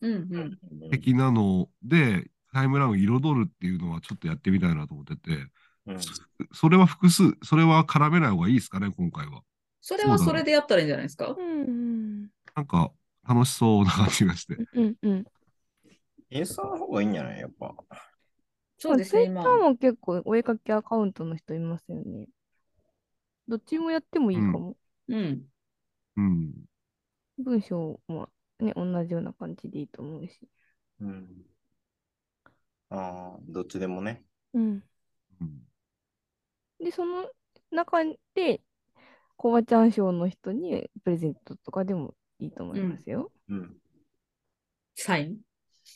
[0.00, 0.38] うんう
[0.86, 0.90] ん。
[0.90, 5.46] 的なので、タイムラインを彩るっていうのはちょっとやってみたいなと思ってて、
[5.86, 5.98] うん。
[6.52, 9.42] それは複数、それは絡めない方がいいですかね、今回は。
[9.82, 11.28] それはそれでやったらいいんじゃないですか？
[11.28, 12.92] うんうんなんか
[13.28, 14.56] 楽しそうな感じがして。
[14.74, 15.24] うんうん。
[16.30, 17.40] インスタの方がいいんじゃない？
[17.40, 17.74] やっぱ。
[18.78, 19.64] そうですね、今ツイッタ。
[19.64, 22.28] ーも結構お絵かきアカウントの人いますよね。
[23.48, 24.76] どっちもやってもいいかも。
[25.08, 25.42] うん。
[26.16, 26.52] うん。
[27.38, 28.28] 文章も
[28.58, 30.40] ね、同じような感じでいいと思うし。
[31.00, 31.28] うん。
[32.90, 34.24] ああ、どっちでもね。
[34.54, 34.84] うん。
[35.40, 35.62] うん
[36.82, 37.28] で、その
[37.70, 37.98] 中
[38.34, 38.62] で、
[39.36, 43.30] コバちゃん賞の人にプレゼントとかでもいいと思いますよ。
[43.48, 43.76] うん。
[44.96, 45.38] サイン？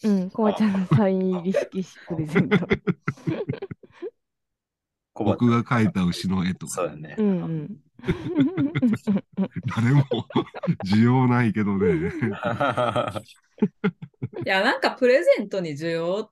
[0.05, 2.67] うん、コバちゃんのサイン入り色紙プレゼント。
[5.15, 7.23] 僕が描いた牛の絵とか、そうやねう。
[7.23, 7.77] んうん。
[9.77, 10.05] 誰も
[10.87, 11.95] 需要ないけどね。
[14.45, 16.31] いや、なんかプレゼントに需要っ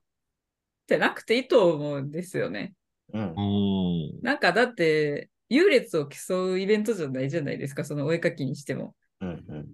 [0.87, 2.73] てなくていいと思うんですよね。
[3.13, 4.19] うん。
[4.21, 8.95] なんかだって、優劣を競うイベントじゃないじゃないですか、そのお絵描きにしても。
[9.21, 9.45] うん。
[9.47, 9.67] うん。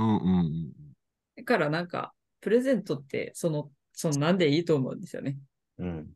[0.00, 0.72] うんうんうん。
[1.36, 5.36] だからなんか、プレゼントって、その、そのなんでいいと思うんですよね。
[5.78, 6.10] うん。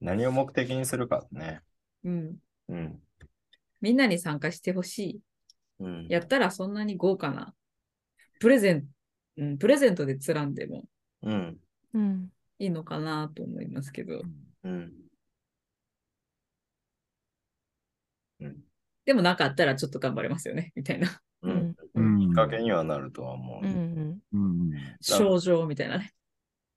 [0.00, 1.62] 何を目的にするかね。
[2.04, 2.36] うん。
[2.68, 3.02] うん。
[3.80, 5.20] みんなに参加してほしい。
[5.80, 6.06] うん。
[6.08, 7.54] やったらそんなに豪華な、
[8.40, 8.86] プレゼン、
[9.38, 10.84] うん、プレゼントでつらんでも
[11.22, 11.58] うん。
[11.94, 12.32] うん。
[12.58, 14.22] いいのかなと思いますけど。
[14.64, 14.92] うん。
[18.40, 18.56] うん。
[19.06, 21.08] でもなんかあったらちょっと頑張れますよね、みたいな。
[21.42, 21.76] ううん
[22.38, 23.66] かけにはなるとは思う。
[23.66, 24.70] うんうん。
[24.70, 26.12] うん症状みたいなね。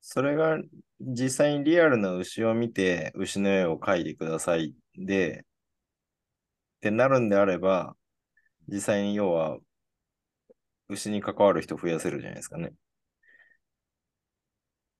[0.02, 0.58] それが
[1.00, 5.46] 実際にリアルな牛を見て、牛の絵を描いてくださいで、
[6.78, 7.96] ってなるんであれば、
[8.68, 9.58] 実際に要は、
[10.90, 12.74] 牛に関わる人増やせるじゃないですかね。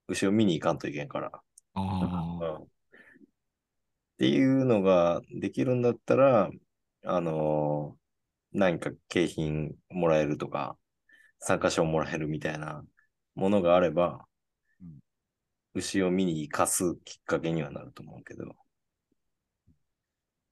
[0.08, 1.28] 牛を見に行かんといけんから。
[1.28, 2.66] っ
[4.18, 6.50] ていうのができるんだったら、
[7.04, 8.01] あのー
[8.52, 10.76] 何か景品もらえるとか、
[11.38, 12.84] 参加賞もらえるみたいな
[13.34, 14.26] ものがあれば、
[14.80, 15.02] うん
[15.74, 18.44] 牛を見に行かすきっかけにはなると思うけど、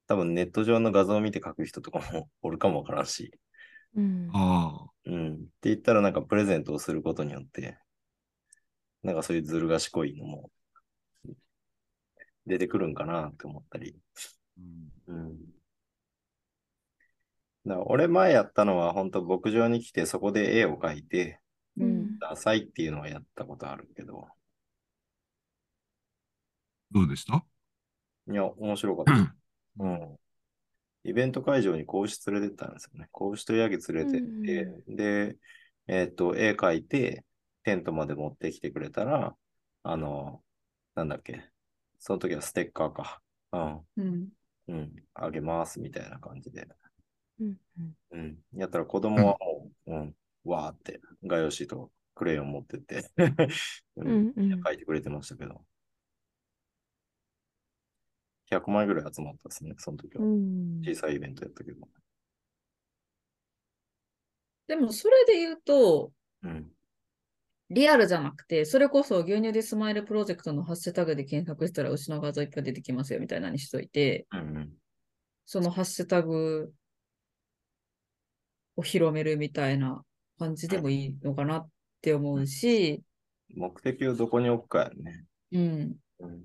[0.07, 3.31] 多分ネット上の画像を見て書く人とかも おるかもわからんし、
[3.95, 4.31] うん。
[4.33, 4.91] ああ。
[5.05, 5.35] うん。
[5.35, 7.79] って言ったらなんかプレゼントをすることによって、
[9.03, 10.51] なんかそういうずる賢いのも
[12.47, 13.97] 出てくるんかなって思ったり。
[14.59, 15.60] うんうん。
[17.67, 21.41] だ俺前やったのは本当牧場に来てそこで絵を描いて
[21.79, 21.85] う。
[21.85, 22.19] ん。
[22.19, 24.29] くださいっていうのはやったことあるけど、
[26.93, 27.45] どうでした？
[28.31, 29.35] いや、面白かった。
[29.85, 30.19] うん。
[31.05, 33.09] イベント会場に子牛連れてったんですよね。
[33.11, 35.37] 子牛とヤギ連れてって、で、
[35.87, 37.25] えっと、絵描いて、
[37.63, 39.35] テントまで持ってきてくれたら、
[39.83, 40.43] あの、
[40.95, 41.49] なんだっけ。
[41.99, 43.23] その時はステッカーか。
[43.53, 43.81] うん。
[43.97, 44.29] うん。
[44.69, 44.93] うん。
[45.15, 46.69] あげます、みたいな感じで。
[47.41, 47.57] うん。
[48.13, 48.39] うん。
[48.55, 53.03] やったら子供はもう、うん、わーって、画用紙とクレヨン持ってって、
[53.97, 54.33] ううんん。
[54.37, 54.63] うん。
[54.63, 55.65] 書いてくれてましたけど。
[58.51, 60.25] 100枚ぐらい集まったですね、その時は。
[60.25, 60.81] うん。
[60.85, 61.89] 小さいイベントやったけど。
[64.67, 66.71] でもそれで言うと、うん。
[67.71, 74.71] リアルじゃなくて、それこそ牛乳でスマイルプロジェクトのハッシュタグで検索したら牛の画像いっぱい出てきますよみたいなのにしといて、うん
[75.47, 76.73] そのハッシュタグ
[78.81, 80.03] を広めるみたいな
[80.39, 81.69] 感じでもいいのかなっ
[82.01, 83.03] て思うし、
[83.55, 85.25] 目的をどこに置くかやね。
[85.53, 85.97] うん。
[86.21, 86.43] うん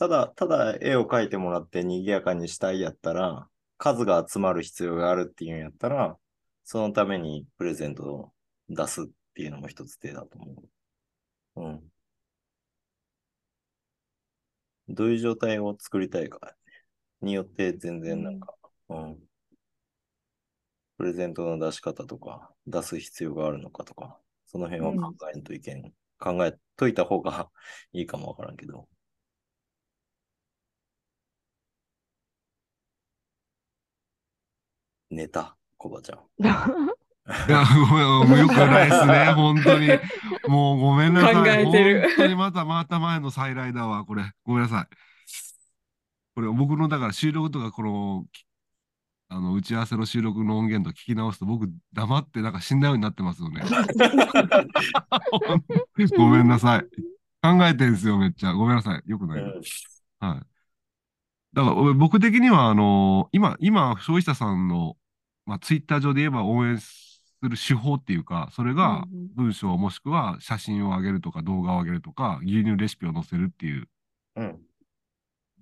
[0.00, 6.16] ただ、ただ絵を描いてもらって賑やかにしたいやったら、数が集まる必要があるっていうんやったら、
[6.62, 8.32] そのためにプレゼントを
[8.68, 10.62] 出すっていうのも一つ手だと思
[11.56, 11.62] う。
[11.62, 11.92] うん。
[14.88, 16.54] どういう状態を作りたいか
[17.20, 18.54] によって全然なんか、
[18.90, 19.18] うん。
[20.98, 25.92] プレゼントの出し方とか、出す必要があるのかとか、その辺は考えんといけん。
[26.18, 27.48] 考えといた方が
[27.92, 28.88] いいかもわからんけど。
[35.10, 36.18] 寝た、コバちゃん。
[36.18, 39.88] いや、ごめん、もうよくないですね、 本当に。
[40.48, 41.34] もうごめんなさい。
[41.34, 44.32] 考えてる本当にまた、また前の再来だわ、これ。
[44.44, 44.96] ごめんなさい。
[46.34, 48.47] これ、僕の、だから収録とか、この、き
[49.30, 53.62] あの、打ち合わせの収録の音源と聞き直すと、僕、黙ってなんか死んだようになってますよね。
[56.16, 56.82] ごめんなさい。
[57.42, 58.54] 考えてんすよ、めっちゃ。
[58.54, 59.02] ごめんなさい。
[59.06, 59.42] よくない。
[59.42, 59.60] うん
[60.20, 60.40] はい。
[61.52, 64.96] だから俺僕的には、あの今、今、消費者さんの、
[65.46, 69.04] まあ、ツイッター上で言えば応援する手法っていうか、それが
[69.36, 73.88] 文章もしくは写真を上げるとか動画を上げるとか、牛乳レシピを載せるっていう
[74.36, 74.58] うん。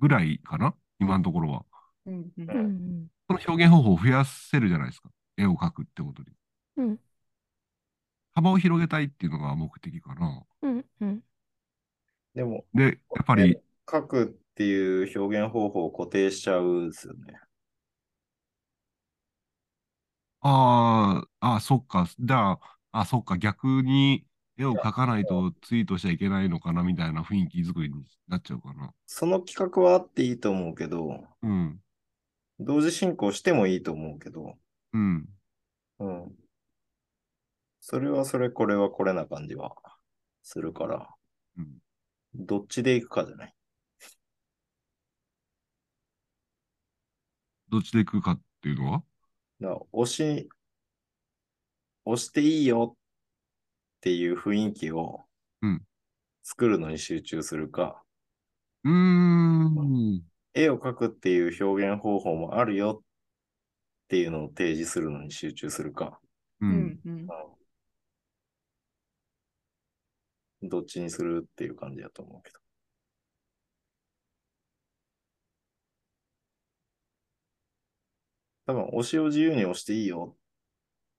[0.00, 0.74] ぐらいかな？
[0.98, 1.64] 今のところは。
[2.06, 5.10] うんうんうんうんその表現方法を増やせるじゃないですか。
[5.36, 6.28] 絵を描くってことに。
[6.76, 7.00] うん
[8.34, 10.44] 幅を広げたいっていうのが目的かな。
[10.62, 11.22] うんうん
[12.34, 13.60] でも、で、やっぱり、
[13.90, 17.40] 書くっていう表現方法を固定しちゃうんですよね。
[20.40, 22.06] あーあー、そっか。
[22.18, 22.60] じゃあ、
[22.92, 23.36] あ、そっか。
[23.38, 28.92] 逆に絵を描かないとツイートしちゃいけないのかなみたいな雰囲気作りになっちゃうかな。
[29.08, 31.80] その企画はあっていいと思うけど、うん。
[32.58, 34.56] 同時進行してもいいと思うけど、
[34.92, 35.28] うん。
[35.98, 36.32] うん。
[37.80, 39.74] それはそれ、これはこれな感じは
[40.42, 41.08] するから、
[41.58, 41.78] うん。
[42.34, 43.54] どっちで行くかじゃない？
[47.70, 49.02] どっちで行くかっていうのは？
[49.60, 50.48] だ押し、
[52.04, 52.98] 押していいよっ
[54.00, 55.24] ていう雰囲気を
[55.62, 55.82] うん
[56.42, 58.02] 作るのに集中するか、
[58.84, 60.22] うーん。
[60.56, 63.06] 絵を描くっていう表現方法もあるよっ
[64.08, 66.18] ていうのを提示するのに集中するか、
[66.60, 66.66] う。
[66.66, 67.26] うんんうん
[70.62, 72.58] どっちにするっていう感じだと思うけど。
[78.66, 80.36] 多分、押しを自由に押していいよ。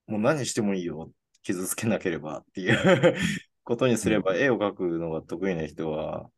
[0.08, 1.12] もう何してもいいよ。
[1.44, 3.16] 傷つけなければっていう
[3.64, 6.30] ことにすれば、絵を描くのが得意な人は、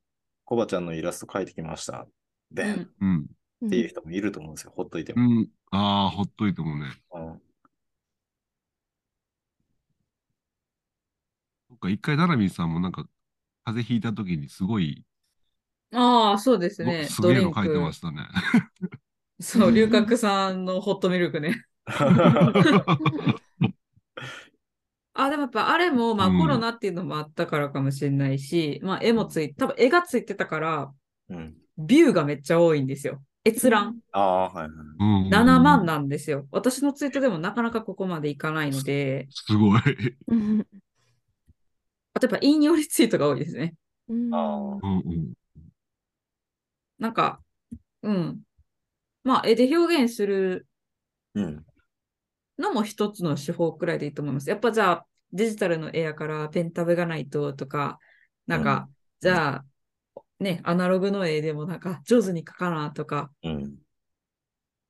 [0.46, 2.06] コバちゃんのイラスト描いてきました。
[2.06, 2.18] で、
[2.56, 3.28] っうん
[3.62, 3.70] うん。
[3.70, 4.74] ていう人もいると思うんですよ。
[4.76, 5.30] ほっといてうも。
[5.42, 5.50] ん。
[5.72, 7.02] ああ、ほっといてもね。
[7.12, 7.42] うん
[11.70, 13.04] そっか、一回、ナナミンさんもなんか、
[13.66, 15.06] 風邪ひいた時にすごい、
[15.92, 17.10] ああ、そうですね。
[17.10, 17.94] すげえの書いてまク。
[17.94, 18.28] したね。
[19.42, 21.66] そう、龍角散のホットミルクね。
[25.14, 30.94] あ、でもやっぱあれも、まあうんコロナっていうのもあったからかもしれないし、まあ絵もつい、多分絵がついてたから、
[31.30, 31.58] うん。
[31.80, 33.22] ビューがめっちゃ多いんですよ。
[33.46, 34.00] 閲覧。
[34.12, 34.72] ああ、はいはい。
[34.72, 36.48] うんうん7万なんですよ。
[36.52, 39.82] 私のツイートでもなかなかここまでいかないので、すごい。
[40.28, 40.65] うん
[42.13, 43.76] あとやっぱ引用リツイートが多いですね。
[44.08, 45.34] うんあうんうん。
[46.98, 47.42] なんか、
[48.04, 48.42] うん。
[49.24, 50.68] まあ絵で表現する
[51.34, 51.65] うん。
[52.58, 54.50] のも一つの手法くらいでいいと思います。
[54.50, 58.00] やっぱじゃあ、デジタルの絵やからペンタブがないととか、
[58.48, 58.89] なんか、
[59.22, 59.65] じゃあ、
[60.39, 63.75] ね、アナログの絵でもなんか上手に描かなとかうん。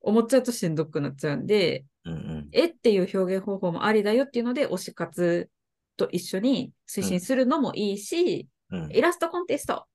[0.01, 2.13] 思っちゃうとしんどくなっちゃうんで、うん。
[2.13, 2.49] うん。
[2.51, 5.49] 絵っていう表現方法もありだよっていうので、推し活
[5.97, 9.85] と一緒に推進するのもいいし、うんイラストコンテストっ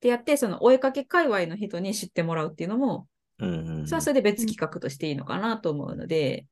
[0.00, 3.08] てやって、そのお絵かけ界隈の人に知ってもらうっていうのも、
[3.40, 6.46] うんうんそれはそれで別企画としていいのかなと思うので、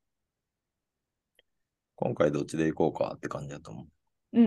[1.96, 3.86] 今回どっちで行こうかって感じだと思
[4.32, 4.46] うん、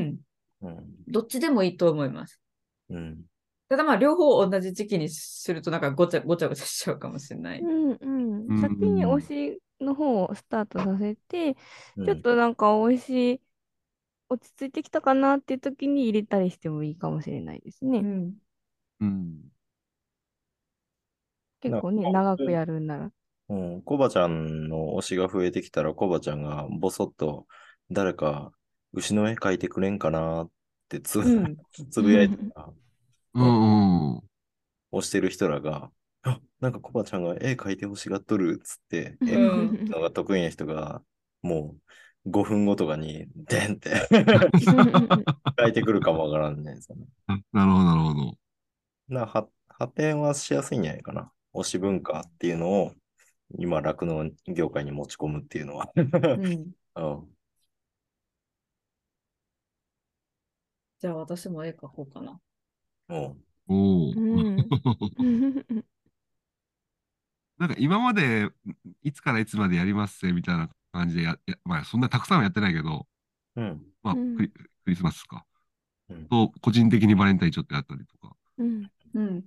[0.62, 0.68] う。
[0.68, 0.86] うん。
[1.08, 2.42] どっちでもいいと思います。
[2.90, 3.22] うん。
[3.70, 7.60] ただまあ、両方同じ時期にするとなんかごちゃごちゃごちゃしちゃうかもしれない。
[7.60, 8.06] うんう
[8.48, 8.58] うんん。
[8.58, 11.56] 先に推しの方をスタートさせて、
[11.98, 13.42] うんちょっとなんか推し
[14.30, 18.00] 落ち着いてきたかなっていう時に入れたりしてもいいかもしれないですね。
[18.00, 18.38] うん。
[19.00, 19.52] うん。
[21.62, 23.12] 結構ね、長くやるんなら。
[23.50, 27.48] うん、コバちゃんの推しが増えてきたら、コバちゃんがボソッと
[27.92, 28.52] 誰か
[28.94, 30.52] 牛の絵描いてくれんかなっ
[30.90, 31.58] てつ,、うん。
[31.90, 32.74] つぶやいてたら、
[33.38, 34.24] うんうん。
[34.92, 35.92] 推してる人らが、
[36.24, 41.02] あなんかコバちゃんが絵描いてほしがっとるっつって、絵う描くのが得意な人が
[41.42, 41.76] も
[42.26, 43.92] う5分後とかに、でんって
[45.60, 47.06] 書いてくるかもわからんじゃないですかね。
[47.54, 48.38] なるほど、なるほど。
[49.08, 51.32] なは発展はしやすいんじゃないかな。
[51.54, 52.92] 推し文化っていうのを
[53.58, 55.92] 今、酪農業界に持ち込むっていうのは。
[55.96, 56.72] うん。
[56.96, 57.38] うん
[61.00, 62.40] じゃあ私も絵描こうかな。
[63.08, 64.12] もおお。
[64.12, 64.58] うん
[67.58, 68.50] なんか今まで
[69.04, 73.08] いつからいつまでやりますぜみたいな感じでや、やまあそんなたくさんはやってないけど、
[73.56, 73.82] う、うん。
[74.04, 75.46] まあうんクリ、クリスマスか。
[76.10, 79.46] うんと、個人的にバレンタインちょっとやったりとか、うんうん。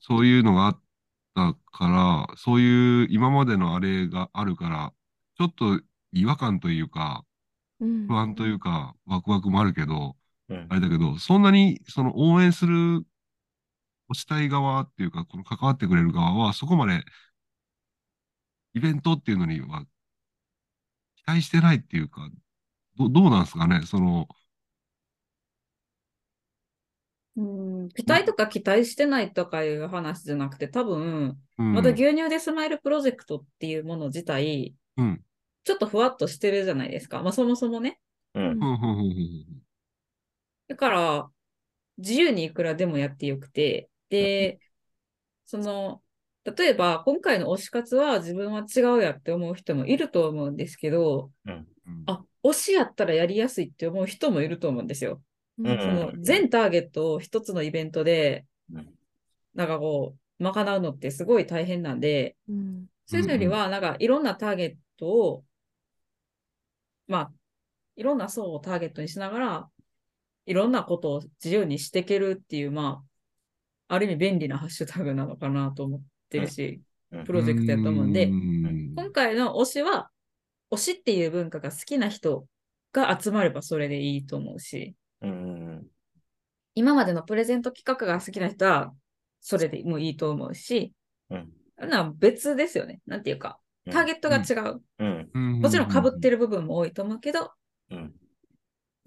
[0.00, 0.80] そういうのがあっ
[1.34, 1.88] たか
[2.28, 4.94] ら、そういう今までのあれがあるから、
[5.36, 5.80] ちょっと
[6.12, 7.24] 違和感というか、
[7.80, 10.14] うん不安というか、ワクワクもあるけど、うん
[10.48, 13.04] あれだけど、そんなにその応援する、
[14.10, 17.04] 推したい側っていうか、この関わってくれる側は、そこまで
[18.74, 19.84] イベントっていうのには
[21.16, 22.28] 期待してないっていうか、
[22.96, 24.28] どどうなんですかね、その、
[27.36, 27.42] う
[27.84, 35.22] ん、期待とか期待してないとかいう話じゃなくて、多分、うん、また牛乳でスマイルプロジェクトっていうもの自体、うん、
[35.64, 37.22] ちょっとふわっとしてるじゃないですか。
[37.22, 38.00] まあそもそもね。
[38.34, 38.52] うん。
[38.52, 39.67] うん、うん、うん、うん
[40.68, 41.30] だから、
[41.98, 44.60] 自由にいくらでもやってよくて、で、
[45.44, 46.02] その、
[46.44, 52.02] 例えば今回の推し活は自分は違うやって思う人もいると思うんですけど、うんうん。
[52.06, 55.22] あ、推しやったらやりやすいって思う人もいると思うんですよ。
[55.58, 58.94] うんその全ターゲットを一つのイベントで、うん。
[59.54, 62.86] なんかこう、賄うのってすごい大変なんで、うん。
[63.06, 65.44] そういうのよりは、なんかいろんなターゲットを、
[67.08, 67.32] まあ、
[67.96, 69.70] いろんな層をターゲットにしながら、
[70.48, 73.02] いろんなことを自由にしていけるっていう、ま
[73.88, 76.80] あ、ある意味便利なハッシュタグなのかなと思ってるし、
[77.12, 77.24] うん。
[77.24, 78.94] プロジェクトやと思うんで、ん。
[78.96, 80.08] 今回の推しは、
[80.70, 82.46] 推しっていう文化が好きな人
[82.92, 85.86] が集まればそれでいいと思うし、うん
[86.74, 88.94] 今までのプレゼント企画が好きな人は、
[89.40, 90.94] それでもういいと思うし、
[91.28, 91.52] うん。
[91.76, 93.00] なの別ですよね。
[93.06, 93.92] なんていうか、うん。
[93.92, 94.80] ターゲットが違う。
[94.98, 95.30] うん。
[95.34, 95.60] うん。
[95.60, 96.38] もちろん被ってる。
[96.38, 97.52] る部分も多いと思うけど、
[97.90, 98.14] うん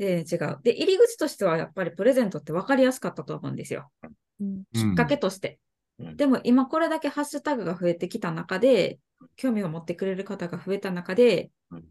[0.01, 0.59] 全然違う。
[0.63, 3.91] で、入り口としてはやっぱりプレゼントって分かりやすかったと思うんですよ。
[4.39, 4.63] うん。
[4.73, 5.59] きっかけとして。
[5.99, 6.17] うん。
[6.17, 8.99] でも今これだけハッシュタグが増えてきた中で、
[9.35, 11.83] 興味を持ってくれる方が増えた中で、うん。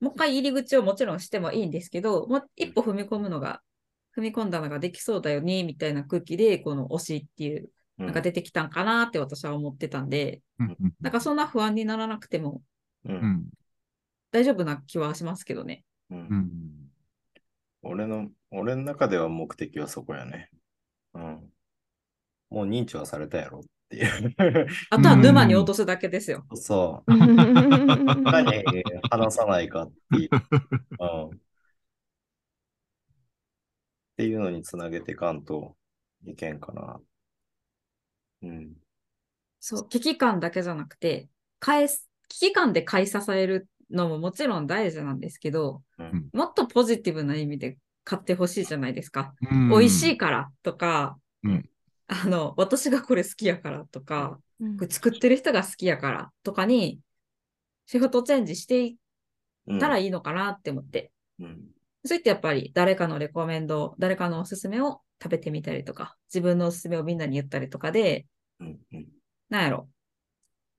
[0.00, 3.62] もう一回入り口をもちろんしてもいいんですけど、もう一歩踏み込むのが、
[4.16, 8.06] 踏み込んだのができそうだよね、みたいな空気で、この推しっていううん。
[8.08, 10.42] のが出てきたんかなって私は思ってたんで、
[11.00, 12.60] なんかそんな不安にならなくても
[14.32, 15.84] 大丈夫な気はしますけどね。
[16.10, 16.73] ううんん
[17.84, 20.50] 俺の、俺の中では目的はそこやね。
[21.14, 21.52] うん。
[22.50, 24.66] もう認知はされたやろっていう。
[24.90, 26.44] あとは沼に落とすだけですよ。
[26.54, 27.12] そう。
[27.16, 28.64] 何
[29.10, 30.30] 話さないかっていう。
[31.00, 31.36] うん。
[31.36, 31.38] っ
[34.16, 35.76] ていうのにつなげていかんと
[36.24, 37.00] いけんかな。
[38.42, 38.74] うん。
[39.60, 49.34] そう、危機感だけじゃなくて、返す、危機感で買い支えるのももちろん大事なんですけど、うんもっとポジティブな意味で買ってほしいじゃないですか。
[49.50, 51.68] うん美味しいからとか、うん
[52.06, 57.00] あの、私がこれ好きやからとか、うんこれ作ってる人が好きやからとかに、
[57.86, 58.98] シフトチェンジしてい
[59.66, 59.76] うん。
[59.78, 61.12] ったらいいのかなって思って。
[61.38, 61.60] うん。
[62.04, 68.26] そういってやっぱり誰かのレコメンド、誰かのおすすめを食べてみたりとか、自分のおすすめをみんなに言ったりとかで、
[68.60, 68.78] うん。
[68.92, 69.06] うん。
[69.48, 69.88] なんやろ。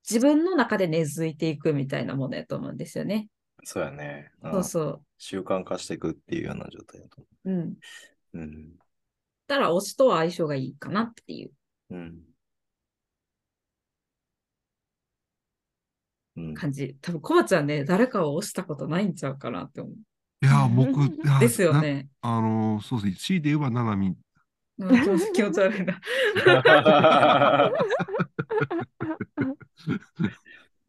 [0.09, 3.27] 自分の中で根付いていくみたいなものやと思うんですよね。
[3.63, 4.31] そうやね。
[4.43, 7.51] うんそうそ習慣化していくっていうような状態だとう。
[7.51, 7.59] うん。
[7.59, 7.73] 思
[8.33, 8.37] う。
[8.39, 8.73] うん。
[9.47, 11.51] たら推しとは相性がいいかなっていう
[11.89, 12.21] うん。
[16.37, 16.53] うん。
[16.53, 16.95] 感じ。
[17.01, 19.93] 多分、コバちゃんね、誰かを推したことないんちゃうかなって思う。
[20.41, 21.09] いや、僕、
[21.39, 22.07] ですよなね。
[22.21, 23.15] あの、そうですね。
[23.17, 24.15] 強いて言えば、ななみ。
[24.78, 26.01] うん気持ち悪いな。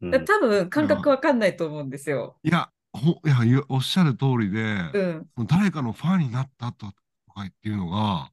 [0.01, 2.37] うん多分、感覚わかんないと思うんですよ。
[2.43, 4.61] いや、ほ、いや、おっしゃる通りで、
[4.93, 5.47] うん。
[5.47, 6.93] 誰かのファンになったとか
[7.41, 8.31] っていうのが、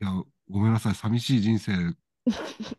[0.00, 0.12] いや、
[0.48, 1.72] ごめんなさい、寂しい人生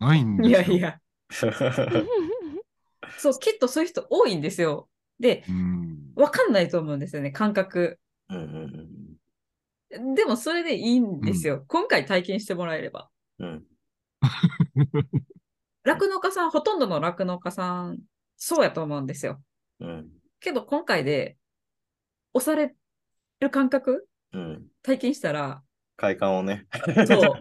[0.00, 0.76] ないんですよ。
[0.78, 1.00] いやいや。
[3.18, 4.88] そう、きっとそういう人多いんですよ。
[5.20, 6.12] で、うん。
[6.14, 7.98] わかんないと思うんですよね、感覚。
[8.30, 8.97] うんうん
[9.90, 11.64] でも、それでいいんですよ。
[11.66, 13.08] 今回体験してもらえれば。
[13.38, 13.64] うん
[15.84, 17.98] 酪農家さん、ほとんどの酪農家さん、
[18.36, 19.42] そうやと思うんですよ。
[19.80, 20.10] うん
[20.40, 21.36] けど、今回で、
[22.34, 22.74] 押され
[23.40, 25.62] る感覚、うん体験したら、
[25.96, 26.66] 快感をね。
[27.06, 27.40] そう、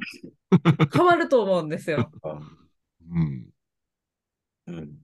[0.94, 2.12] 変わると思うんですよ。
[3.10, 3.50] うん。
[4.68, 4.98] うん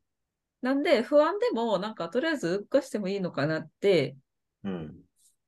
[0.62, 4.16] なんで、不安でも、なんか、とりあえず、動かしてもいいのかなって、
[4.64, 5.03] うん。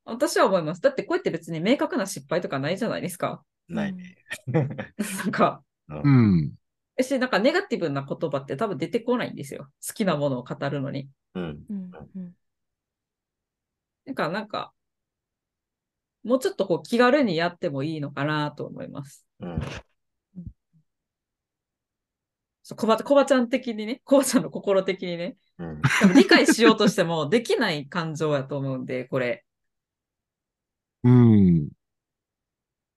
[0.05, 0.81] 私は思います。
[0.81, 3.43] だって、こうやって別に明確な失敗とかないじゃないですか。
[3.67, 4.17] ないね。
[4.47, 6.53] なんか、うん。
[7.01, 9.69] し、なんか、ネガティブな言葉って多分出てこないんですよ。
[9.85, 11.09] 好きなものを語るのに。
[11.33, 11.65] うん。
[11.69, 12.35] うんうん
[14.05, 14.71] なんか、なんか、
[16.23, 19.25] もうちょっとこう気軽にやってもいいのかなと思います。
[19.39, 19.59] うん。
[22.63, 25.81] そう、コバ、コバちゃん的にね、コバちゃんの心的にね、うん。
[26.15, 29.44] 理解しようとしてもできない感情やと思うんで、これ。
[31.05, 31.69] うん。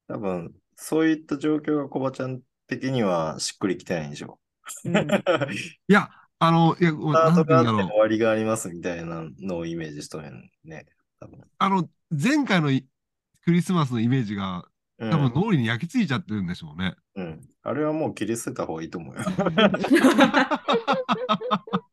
[0.09, 4.38] 多分、そういった状況がコバちゃん的にはしっくりきてないんでしょ。
[4.84, 4.98] うん、い
[5.88, 7.98] や、あの、いや、スタートがあってて言うんだろう終。
[7.98, 10.86] わりがありますみたいなのをイメージしとるんね。
[11.20, 11.40] 多分。
[11.59, 12.86] あの、前回のい
[13.44, 14.64] クリスマスのイメージが、
[14.98, 16.96] うん多分脳裏に焼き付いちゃってるんでしょうね。
[17.14, 17.40] うん。
[17.62, 19.22] あれはもう切り捨てた方がいいと思うよ。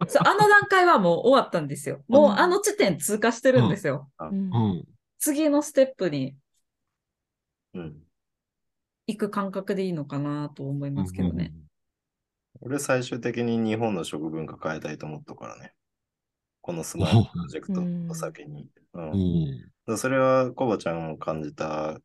[0.07, 2.01] そうあの段階はもう終わったんですよ。
[2.07, 4.09] もうあの地点通過してるんですよ。
[4.19, 4.33] うんう
[4.77, 4.85] ん。
[5.25, 6.35] 次のステップに
[7.73, 7.95] うん。
[9.07, 11.51] 行く感覚でいいのかなと思いますけどね。
[12.61, 15.73] 俺最終的に日本の食文化変えたいと思ったからね。
[16.61, 18.69] このスマートプロジェクトの先に。
[18.93, 19.11] うん
[19.87, 19.97] うん。
[19.97, 21.99] それはコバちゃんも感じた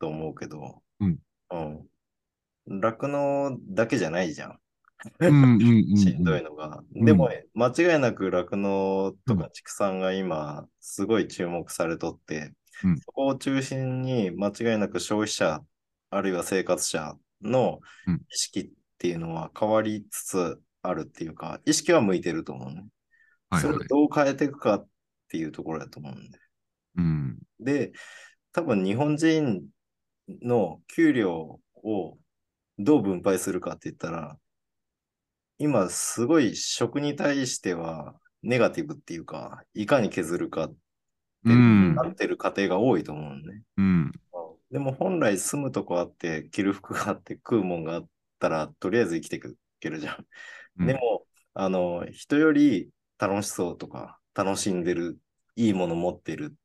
[0.00, 1.18] と思うけど、うん。
[1.50, 2.80] うん。
[2.80, 4.58] 酪農だけじゃないじゃん。
[5.20, 6.82] しんどいのが。
[6.94, 12.52] んでも、間違いなく酪農とうか畜産が今、すごい注目されとって、
[12.84, 15.62] うんそこを中心に間違いなく消費者、
[16.10, 18.68] あるいは生活者のうん意識っ
[18.98, 22.86] ていうのは変わりつつあるっていうか、意識は向いてると思うね。
[23.60, 24.88] それをどう変えていくかっ
[25.28, 26.38] ていうところだと思うんで。
[26.96, 27.38] うん。
[27.60, 27.92] で、
[28.52, 29.62] 多分日本人
[30.42, 32.18] の給料を
[32.78, 34.38] どう分配するかって言ったら、
[35.58, 40.76] 今すごい食に対してはネガティブっていうか、いかに削るかって
[41.44, 43.62] うんなってる家庭が多いと思うのね。
[43.76, 44.12] うん。
[44.70, 49.40] でも本来住むとこあって、着る服があって、食うもんがあったら、とりあえず生きてい
[49.80, 50.26] けるじゃん。
[50.80, 55.18] うんでも、あの、人より楽しそうとか、楽しんでる、
[55.54, 56.56] いいもの持ってるっ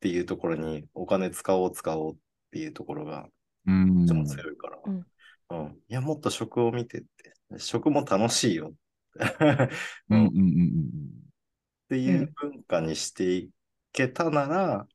[0.00, 2.16] ていうところにお金使おう使おうっ
[2.52, 3.28] ていうところが
[3.66, 4.06] うん。
[4.06, 4.78] とても強いから。
[4.86, 5.06] うん
[5.50, 7.34] うんいや、もっと食を見てって。
[7.56, 8.74] 食も楽しいよ。
[10.10, 11.28] うんうんっうんうん
[11.88, 13.50] ていう文化にしてい
[13.92, 14.86] けたなら、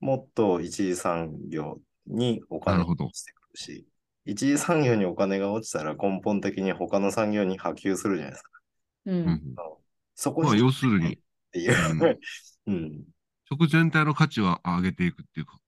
[0.00, 3.86] もっと一次産業にお金なるほどが落ちてくるし、
[4.24, 8.50] 一次産業にお金が落ちたら根本的に他の産業に波及するじゃないですか。
[9.06, 9.56] ううんうんん。
[10.14, 11.18] そこまあ、に要するに、っ
[11.52, 12.18] ていう。
[12.66, 13.04] うん。
[13.48, 15.58] 食全体の価値は上げていくっていうか、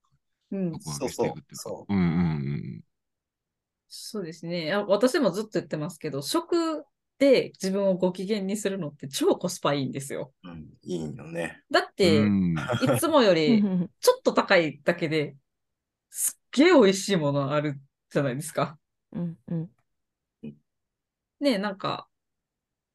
[0.51, 0.81] うんそ。
[0.81, 1.63] こを上げていくっていうか。
[1.63, 2.85] そううんうんうん
[3.89, 4.65] そうですね。
[4.65, 6.85] いや私もずっと言ってますけど、食
[7.19, 10.33] で自分をご機嫌にするのって超コスパいいんですよ。
[10.45, 10.69] うん。
[10.83, 11.63] いいよね。
[11.71, 12.55] うだって、ん。
[12.55, 15.37] いつもようりんちょっと高いだけで
[16.11, 17.81] すっげえ美味しいものある
[18.11, 18.79] じゃないですか。
[19.13, 19.71] うんうん
[21.41, 22.09] ねえ、なんか、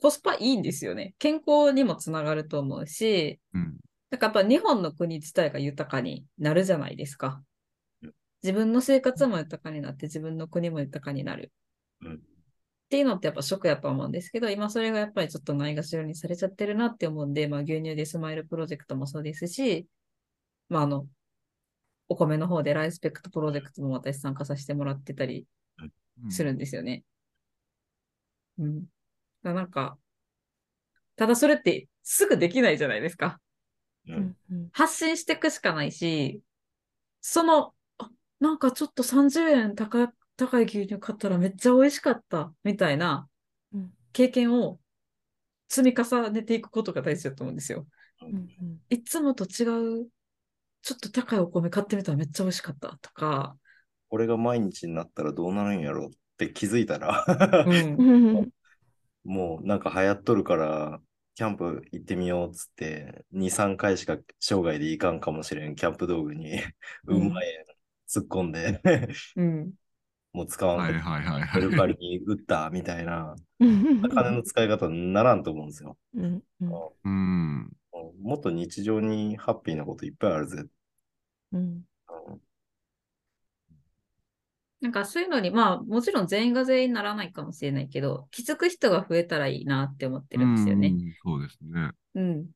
[0.01, 1.15] コスパいいんですよね。
[1.17, 3.77] 健康にもつながると思うし、うん。
[4.09, 7.43] なんかやっぱ日本の国自体が豊かになるじゃないですかうん。
[8.43, 11.51] 自分の生活も豊かになって自分の国も豊かになる。
[12.01, 12.21] うん
[12.93, 19.87] っていうのってやっぱ食やと思うんですけど、今それがやっぱりちょっとないがしろにされちゃってるなって思うんで、まあ牛乳でスマイルプロジェクトもそうですし、
[20.69, 21.07] まああの、
[22.07, 25.47] お米の方でライスペクトプロジェクトも私参加させてもらってたり
[26.29, 27.03] するんですよね。
[28.59, 28.81] うん。
[28.81, 28.89] だか
[29.45, 29.97] らなんか、
[31.15, 33.39] ただそれってすぐできないじゃないですか。
[34.07, 34.13] う。
[34.13, 36.41] うんんうん発信していくしかないし、
[37.21, 37.73] その、あ
[38.43, 43.29] なんかちょっと30円高い高い牛乳買ったらめっちゃ美味しかったみたいな
[43.73, 43.93] うん。
[44.13, 44.79] 経験を
[45.69, 47.87] 積み重ねていくことが大事だと思うんですよ。
[48.21, 48.29] うん
[48.61, 48.79] うん。
[48.89, 50.09] いつもと違う、
[50.83, 53.57] ちょっと高いお米買ってみたらめっちゃ美味しかったとか、
[54.09, 57.25] これが毎日になったらどうなるんやろうって気づいたら、
[57.63, 57.93] うん。
[58.31, 58.51] う、ん
[59.23, 61.01] もうなんか流行っとるから、
[61.35, 66.59] キャンプ行ってみようっつって、2、3回しか生涯で行かんかもしれんキャンプ道具に、
[67.09, 67.17] うん。
[67.27, 67.65] うんまい円
[68.13, 68.79] 突っ込んで、
[69.35, 69.73] うん、
[70.33, 71.61] もう使わんはいことはいはいはい。
[71.61, 75.97] メルカリに売ったみたいな、 うん金の使い方にならんと思うんですよ。
[76.15, 76.71] うんうん
[77.05, 77.71] うん。
[78.21, 80.65] もっと日常にハッピーなこといっぱいあるぜ。
[81.51, 81.83] うん
[84.81, 90.89] なんかそういうのに、まあもちろん全員が全員ならないかもしれないけど、気づく人が増えたらいいなって思ってるんですよね。
[90.89, 91.91] うんそうですね。
[92.15, 92.43] うん。
[92.43, 92.49] だ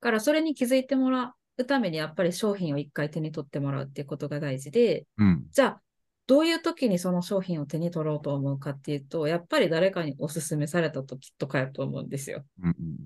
[0.00, 5.46] からそれに気づいてもらうためにやっぱり商品を一回手に取ってもらうっていうことが大事で、うん。
[5.52, 5.80] じゃあ
[6.26, 12.44] どういう時にその商品を手に取ろうと思うかっていうと、やっぱり誰かにおすすめされた時とかやと思うんですよ。
[12.62, 12.96] うんうん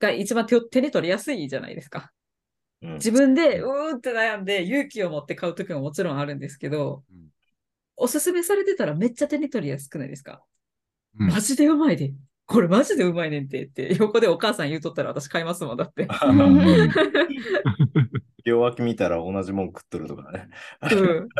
[0.00, 2.10] が一番手に取りやすいじゃないですか。
[2.80, 7.28] うん自分でうーって悩んで勇気を持って買う時ももちろんあるんですけど、うん
[8.02, 10.42] おすすめされてたらめっちゃ手に取りやすくないですか、
[11.18, 12.14] うんマジでうまいで。
[12.50, 16.08] これマジでうまいねんてって、横でお母さん言うとったら私買いますもん、だって。
[18.44, 20.48] 両脇見たら同じもん食っとるとかね。
[20.82, 21.28] うん。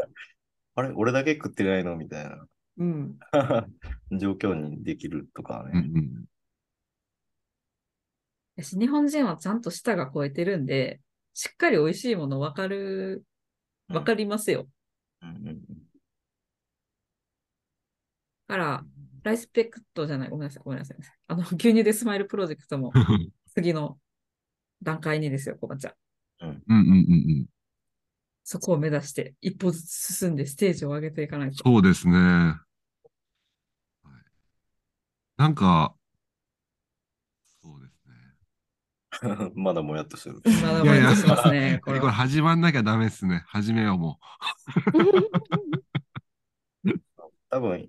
[0.76, 2.46] あれ俺だけ食ってないのみたいな
[2.78, 3.18] うん。
[4.16, 5.88] 状況にできるとかうんうね。
[6.00, 6.24] ん
[8.56, 11.00] 私日本人はちゃんと舌が超えてるんで、
[11.34, 13.24] しっかり美味しいもの分かる、
[13.88, 14.68] 分かりますよ。
[15.22, 15.61] うんうん
[18.46, 18.84] だから、
[19.23, 20.97] ライスペクトじゃない、ごめんなさい、ごめんなさい。
[21.29, 22.93] あの、牛乳でスマイルプロジェクトも
[23.55, 23.99] 次の
[24.83, 25.95] 段階にですよ、コバちゃん。
[26.41, 26.91] うんうんうんう
[27.43, 27.47] ん。
[28.45, 31.57] そこを目指して一歩ずつ進んでステージを上げていかないと。
[31.62, 32.16] そうですね。
[32.16, 32.61] はい
[35.37, 35.95] なんか、
[37.62, 38.14] そうですね。
[39.55, 40.43] まだもやっとしてる。
[40.62, 42.12] まだまだしますね、ここれれは。
[42.12, 43.43] 始まんなきゃダメですね。
[43.47, 44.21] 始めよう、も
[47.49, 47.89] 多分、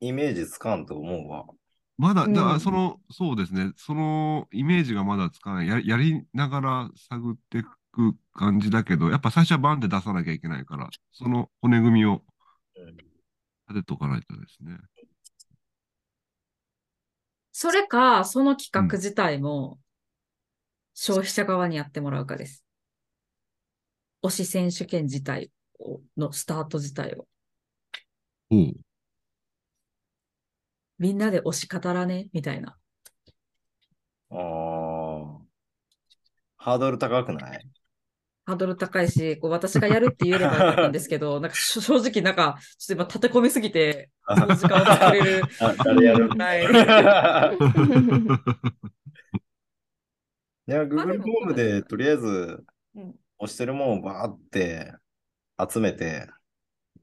[0.00, 1.46] イメージつかんと思うわ。
[1.48, 1.54] う。
[2.02, 3.72] まだ、うんだからその、そうですね。
[3.76, 5.68] そのイメージがまだつかない。
[5.68, 12.22] ややりながら探っていく感じだけど、やっぱ最初はバンって出さなきゃいけないから、その骨組みを
[12.76, 12.96] うん
[13.70, 14.78] 立てとかないとですね。
[17.52, 19.78] それか、その企画自体も
[20.94, 22.64] 消費者側にやってもらうかです。
[24.22, 27.26] 推し選手権自体をのスタート自体を。
[28.50, 28.74] おう。
[31.00, 32.76] みんなで推し語らね、みたいな。
[34.30, 35.38] あー
[36.58, 37.66] ハードル高くない？
[38.44, 45.42] ハードル高いし、こう私がやるって言えればよかったんですけど、 なんかし正直なんか、ちょっと今立て込みすぎて、その時間を作れる。
[45.60, 46.28] あ誰やる？
[46.36, 46.64] ない。
[50.68, 54.92] いや、Google もホームでとりあえずうん押してるものをバーって
[55.72, 56.28] 集めて、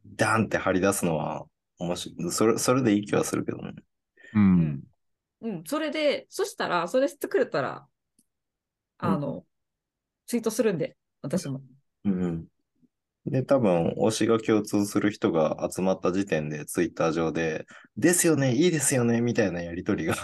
[0.05, 1.47] ダンって貼り出すのは
[1.80, 2.32] 面白い。
[2.32, 3.73] それ、それでいい気はするけどね。
[4.34, 4.84] うん。
[5.41, 7.88] うん、それで、そしたら、それ作れたら、
[8.97, 9.45] あの、
[10.25, 11.61] ツイートするんで、私も。
[12.05, 12.47] うんうん。
[13.25, 17.65] で、多分、推しが共通する人が集まった時点で、ツイッター上で、
[17.97, 20.15] ですよね、いいですよね、みたいなやりとりが、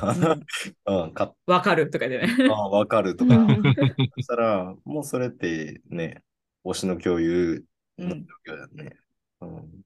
[0.86, 2.28] うん、 かわかるとかでね。
[2.50, 3.36] あわかるとか、
[4.16, 6.24] そしたら、もうそれってね、
[6.66, 7.64] 推しの共有
[8.00, 8.16] の状
[8.48, 8.98] 況だよね。
[9.42, 9.84] うんうん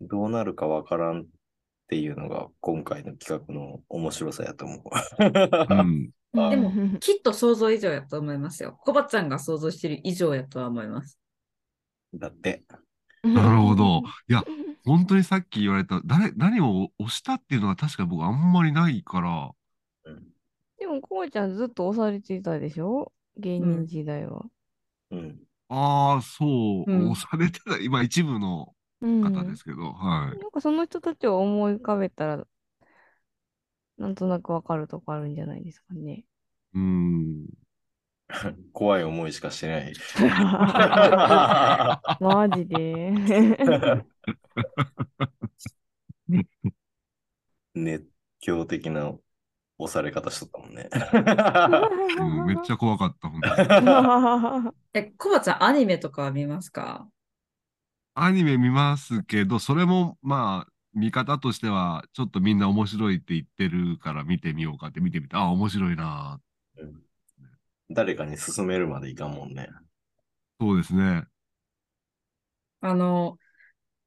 [0.00, 1.24] どうなるかわからんっ
[1.88, 4.80] ていうのが今回の企画の面白さやと思う。
[5.70, 6.10] うん。
[6.36, 8.78] あでも きっと想像以上やと思いますよ。
[8.84, 11.18] コバちゃんが想像してる以上やとは思います。
[12.14, 12.64] だって。
[13.22, 14.02] なるほど。
[14.28, 14.44] いや、
[14.84, 19.50] 本当にさっき言われた、誰、何を押したっていうのは確かに僕あんまりないから、
[20.04, 20.28] うん
[20.78, 23.12] でも、こうちゃんずっと押されてたでしょ？
[23.36, 24.44] 芸人時代は。
[25.10, 25.40] うん。
[25.68, 28.77] ああ、そう、うん押されてた、今一部のうん。
[29.00, 30.38] 方ですけど、はい。
[30.40, 32.46] なんかその人たちを思い浮かべたら、
[33.98, 36.24] なんとなくわかるとこあるんじゃないですかね。
[36.74, 37.46] うーん。
[38.72, 39.92] 怖い思いしかしてない。
[42.20, 43.12] マジで。
[47.74, 48.06] 熱
[48.40, 49.14] 狂的な
[49.78, 50.88] 押され方しとったもんね。
[52.18, 53.68] うんめっちゃ怖かった、本当に。
[54.94, 57.08] え、コバちゃん、アニメとかは見ますか？
[58.20, 66.40] アニメ見ますけど、それも、まあ、見方としては、ちょっとみんな面白いって言ってるから見てみようかって見てみて、ああ、面白いな。
[66.78, 67.08] うん
[67.90, 69.68] 誰かに勧めるまでいかんもんね。
[70.60, 71.24] そうですね。
[72.80, 73.38] あの、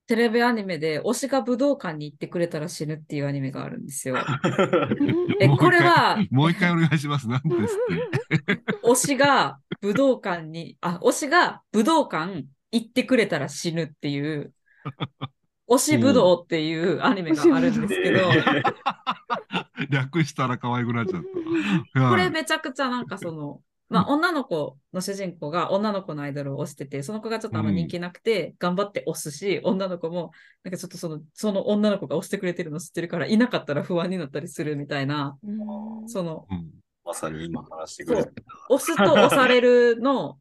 [0.08, 4.18] テレビアニメで推しが武道館に行ってくれたら死ぬっていうアニメがあるんですよ。
[5.40, 7.28] え、もう一回これは、もう一回お願いします。
[7.28, 8.62] 何ですって。
[8.84, 14.54] 推しが武道館に、あ、推しが武道館行ってくれたら死ぬっていう、
[15.70, 18.30] 推し武道っていうアニメがあるんですけど、
[19.90, 21.28] 略したら可愛くなっちゃった。
[22.10, 22.32] これはい。
[22.32, 30.32] めちゃくちゃなんかその、まあ、女の子の主人公が女の子のアイドルを推してて、その子がちょっとあんま人気なくて、頑張って推すし、女の子も、
[30.64, 36.10] なんかちょっとその、その女の子が推してくれてるの知ってるから、いなかったら不安になったりするみたいな、うん。
[36.10, 36.72] その、うん。
[37.04, 38.32] まさに今話してくれた。
[38.70, 40.38] 推すと推されるの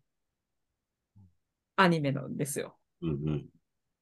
[1.80, 2.78] アニメなんですよ。
[3.02, 3.46] うんうん。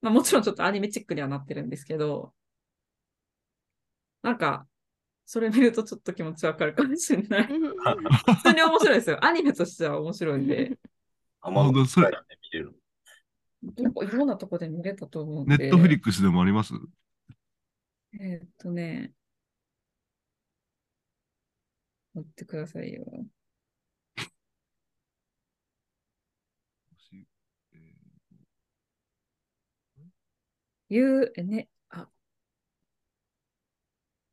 [0.01, 2.33] まあもちろんちょっとアニメチックにはなってるんですけど、
[4.23, 4.67] なんか、
[5.27, 7.47] それ見るとちょっと気持ちわかるかもしれない。
[7.49, 9.25] 普通に面白いですよ。
[9.25, 10.79] アニメとしては面白いんで、
[11.41, 12.83] アマゾン本当それプライムで見れる。
[13.63, 15.57] どこいろんなとこで見れたと思うんで。
[15.59, 16.75] ネットフリックスでもあります？
[18.21, 19.13] えーっとね、
[22.15, 23.05] 待ってくださいよ。
[30.91, 32.09] ゆう、ね、あ、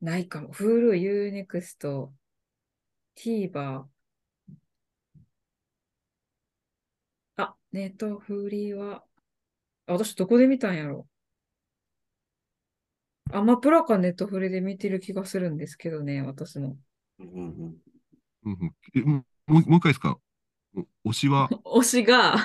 [0.02, 0.54] ないかも。
[0.54, 2.10] Hulu、Unext、
[3.16, 3.88] TVer。
[7.38, 9.04] あ、ネットフリは、
[9.88, 11.08] あ私どこで見たんやろ。
[13.32, 16.78] アマプラかネットフリで見てる気がするんですけどね、私の。
[17.20, 17.78] うんうん。
[18.46, 18.76] うんうん。
[18.96, 20.20] えもうもう一回ですか？
[21.06, 22.36] お推しは、 推しが。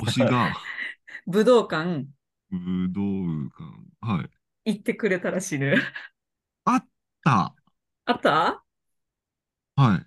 [0.00, 0.52] 推しが、
[1.26, 2.06] 武道館
[2.52, 3.00] 武道
[3.56, 3.64] 館。
[4.00, 4.22] は
[4.64, 4.72] い。
[4.72, 5.74] 行ってくれたら死ぬ。
[6.64, 6.86] あっ
[7.24, 7.54] た
[8.04, 8.62] あった？
[9.74, 10.06] はい。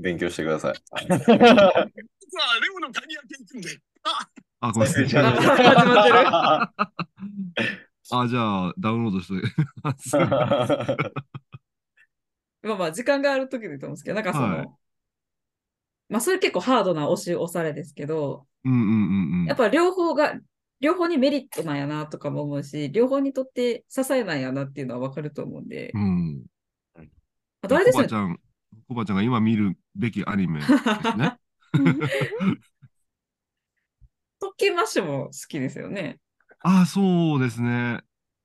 [0.00, 0.74] 勉強してください。
[0.76, 3.80] さあ、レオの鍵開け行くんで。
[4.04, 4.28] あ、
[4.60, 5.06] あ、ごめんなさい。
[5.06, 5.16] 始
[8.10, 9.34] まあ、じゃあ、ダウンロードして
[12.62, 14.68] まあまあ、時間がある時でいいと思うんですけど、なんかその、はい
[16.08, 19.46] まあそれ結構ハードな押し押されですけど、うんうんうんうん。
[19.46, 20.34] やっぱ両方が、
[20.82, 26.42] 両方にメリットなんやなとかも思うし、両方にとって支えなんやなっていうのはわかると思うんで、うん。
[27.62, 28.40] あとあれですよねコバちゃん、
[28.88, 30.72] コバちゃんが今見るべきアニメです
[31.16, 31.38] ね。
[34.40, 36.18] 特訓マッシュも好きですよね。
[36.58, 38.00] あ、そうですね。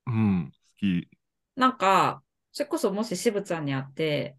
[0.05, 1.09] うん、好き。
[1.55, 2.21] なんか、
[2.51, 4.37] それこそもし渋ちゃんに会って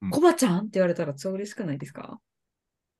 [0.00, 2.20] うん、コバちゃんって言われたら超嬉しくないですか？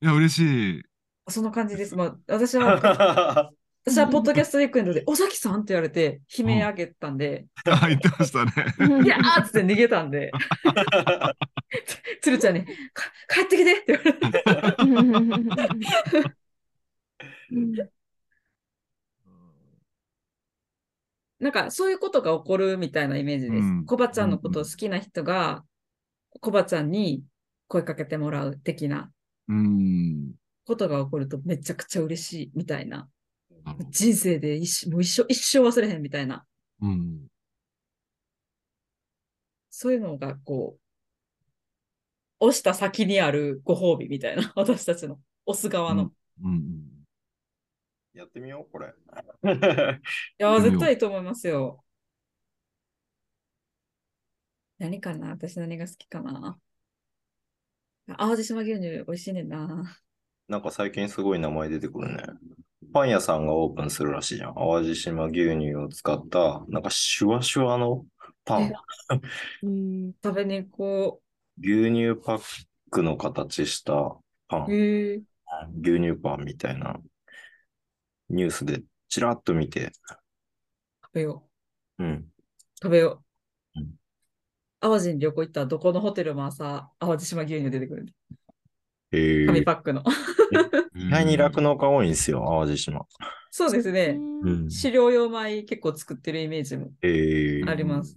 [0.03, 0.83] いや、嬉しい。
[1.29, 1.97] そんな感じです。
[1.97, 3.51] まあ、私は、
[3.89, 8.53] 私はポッドキャストウィークエンドで、尾崎さんって言われて悲鳴あげたんで、あ、言ってましたね。
[9.05, 10.31] いやーっつって逃げたんで、
[12.21, 12.73] つるちゃんに、か
[13.29, 14.13] 帰ってきてって言われ
[17.83, 17.93] て。
[21.41, 23.63] なんかそういうことが起こるみたいなイメージです。
[23.63, 25.65] うんコバちゃんのことを好きな人が、
[26.41, 27.23] コバちゃんに
[27.69, 29.11] 声かけてもらう的な
[29.49, 30.35] うん。
[30.67, 33.09] ことが起こるとめちゃくちゃ嬉しいみたいな。
[33.91, 36.45] 人生で一生もう一生一生忘れへんみたいな。
[36.81, 37.27] うん。
[39.71, 40.81] そういうのがこう、
[42.41, 44.53] 押した先にあるご褒美みたいな。
[44.57, 46.05] 私たちの押す側の。
[46.05, 46.07] い
[46.45, 46.85] うん。
[48.15, 48.93] やってみよう、これ。
[49.43, 50.01] やー、
[50.39, 51.85] や絶対いいと思いますよ。
[54.79, 55.31] 何かな？
[55.31, 56.59] 私何が好きかな？
[58.07, 59.97] 淡路島牛乳美味しいねんな。
[60.49, 62.25] なんか最近すごい名前出てくるね。
[62.93, 64.55] パン屋さんがオープンするらしいじゃん。
[64.55, 68.05] 淡路島牛乳を使った、なんかシュワシュワの
[68.45, 68.73] パン。
[69.63, 71.23] うん食べに行こ
[71.61, 72.41] 牛乳パッ
[72.91, 74.17] クの形した
[74.49, 74.73] パう。
[74.73, 74.79] ン。
[75.83, 77.01] 牛乳パンみたいな
[78.31, 79.93] ニュースでちらっと見て、
[81.03, 81.51] 食べよう。
[81.99, 82.33] うん。
[82.83, 83.25] 食べよう
[83.75, 83.99] うん。
[84.81, 88.07] 淡路に旅行行ったらどこのホテルも朝、淡路島牛乳出てくる。
[89.13, 90.03] え紙パックの。
[90.95, 93.07] 意外に酪農家多いんですよ、淡路島。
[93.51, 94.19] そうですね。
[94.45, 94.69] うん。
[94.71, 98.17] 飼料用米結構作ってるイメージもえー、あります。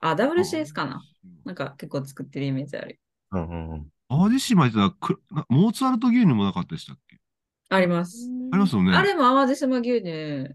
[0.00, 1.02] あ、WCS かな
[1.44, 2.98] なんか結構作ってるイメージある。
[3.32, 3.86] うんうんうん。
[4.08, 4.76] 淡路島って
[5.48, 7.18] モーツァルト牛乳もなかったでしたっけ？
[7.68, 8.30] あります。
[8.52, 8.92] ありますよね。
[8.92, 10.54] あれも淡路島牛乳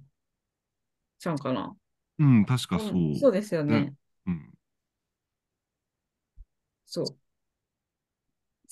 [1.19, 1.75] ちゃうんかな
[2.19, 2.93] うん、確かそう。
[2.95, 3.93] んそうですよね。
[4.27, 4.53] うん。
[6.85, 7.05] そう。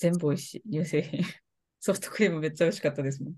[0.00, 0.70] 全部美味しい。
[0.70, 1.20] 乳製品。
[1.80, 3.34] ソフトクリームめっちゃ美味しかったですもん。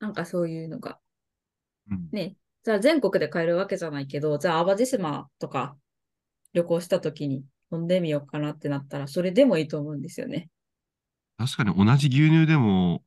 [0.00, 1.00] なんかそういうのが
[1.90, 5.76] うんね、じゃあ全国で買えるわけじゃないけど、じゃあ淡路島とか
[6.52, 10.48] 旅行した時に飲んでみようかなってなったら、それでもいいと思うんですよね。
[11.36, 13.02] 確かに同じ牛乳でも、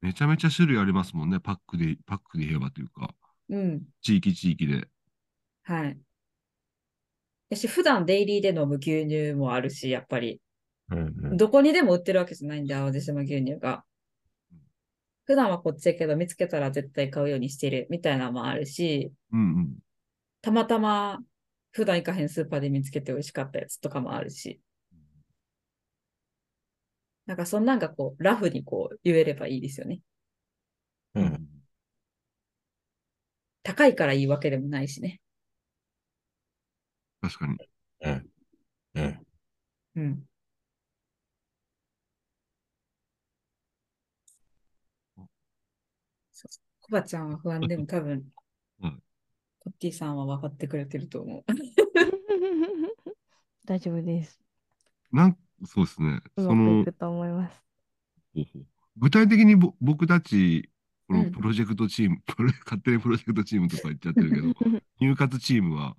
[0.00, 1.40] めちゃめちゃ種類ありますもんね。
[1.40, 3.14] パックで、パックで言えばというか、
[3.48, 3.82] うん。
[4.02, 4.88] 地域地域で。
[5.66, 5.98] はい。
[7.50, 10.40] 私、普段デイリーで飲む牛乳もあるし、やっぱり、
[10.90, 13.84] うんうん、どこにでも売ってるわけじゃないんで、淡路島牛乳が。
[15.24, 19.78] 普段はこっちやけど、見つけたら絶対買うようにしてるみたいなのもあるし、うんうん。
[20.40, 21.18] たまたま
[21.72, 24.60] 普段行かへんスーパーで見つけて美味しかったやつとかもあるし。
[27.26, 30.00] なんかそんなんがこう、ラフにこう言えればいいですよね。
[31.14, 31.48] うん。
[33.64, 35.20] 高いからいいわけでもないしね。
[37.26, 37.56] 確かに。
[38.02, 38.30] うん。
[38.94, 39.26] うん。
[39.96, 40.26] うん。
[46.30, 46.50] そう
[46.82, 48.32] コバちゃんは不安でも 多分、
[48.80, 49.02] はい
[49.58, 51.44] コッティさんは分かってくれてると思う。
[53.66, 54.40] 大丈夫です。
[55.10, 56.22] なん、そうですね。
[56.36, 57.64] うそのまくいく、と思います。
[58.32, 58.66] ほうほう
[58.98, 60.70] 具体的にぼ僕たち、
[61.08, 64.54] こうんのプロジェクトチーム、プ ロ勝手にプロジェクトチームとか言っちゃってるけど、
[65.00, 65.96] 入活チームは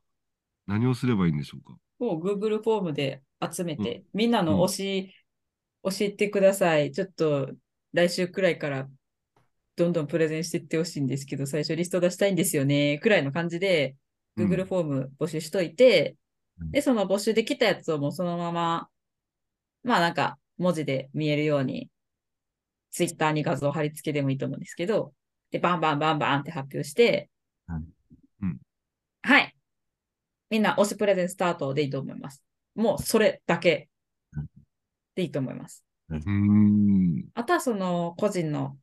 [0.68, 1.78] 何をすればいいんでしょうか？
[2.00, 5.14] もう Google フォームで集めて、うみんなのうん推し、
[5.84, 6.92] 教えてください。
[6.92, 7.50] ちょっと
[7.94, 8.88] 来週くらいから
[9.76, 13.96] どんどんプレゼンしていってほしいんですけど、最初リスト出したいんですよね、くらいの感じで、
[14.36, 16.16] うん Google フォーム募集しといて、
[16.60, 16.72] うん。
[16.72, 18.88] で、その募集できたやつをもうそのまま、
[19.84, 21.90] まあなんか文字で見えるように、
[22.92, 25.14] Twitter に画像貼り付けでもいいと思うんですけど、
[25.50, 27.32] で、バンバンバンバンって発表して、
[27.68, 27.86] うん
[28.44, 28.58] うん。
[29.24, 29.56] はい。
[30.50, 32.44] みんな推しプレゼンスタートでいいと思います。
[32.76, 33.90] もうそれだけ
[34.34, 34.48] うん
[35.16, 35.84] でいいと思います。
[37.34, 38.78] あとはその個人の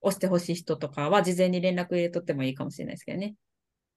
[0.00, 3.34] 押してほしい人とかは事前に連絡入れとってもいいかもしれないですけどね。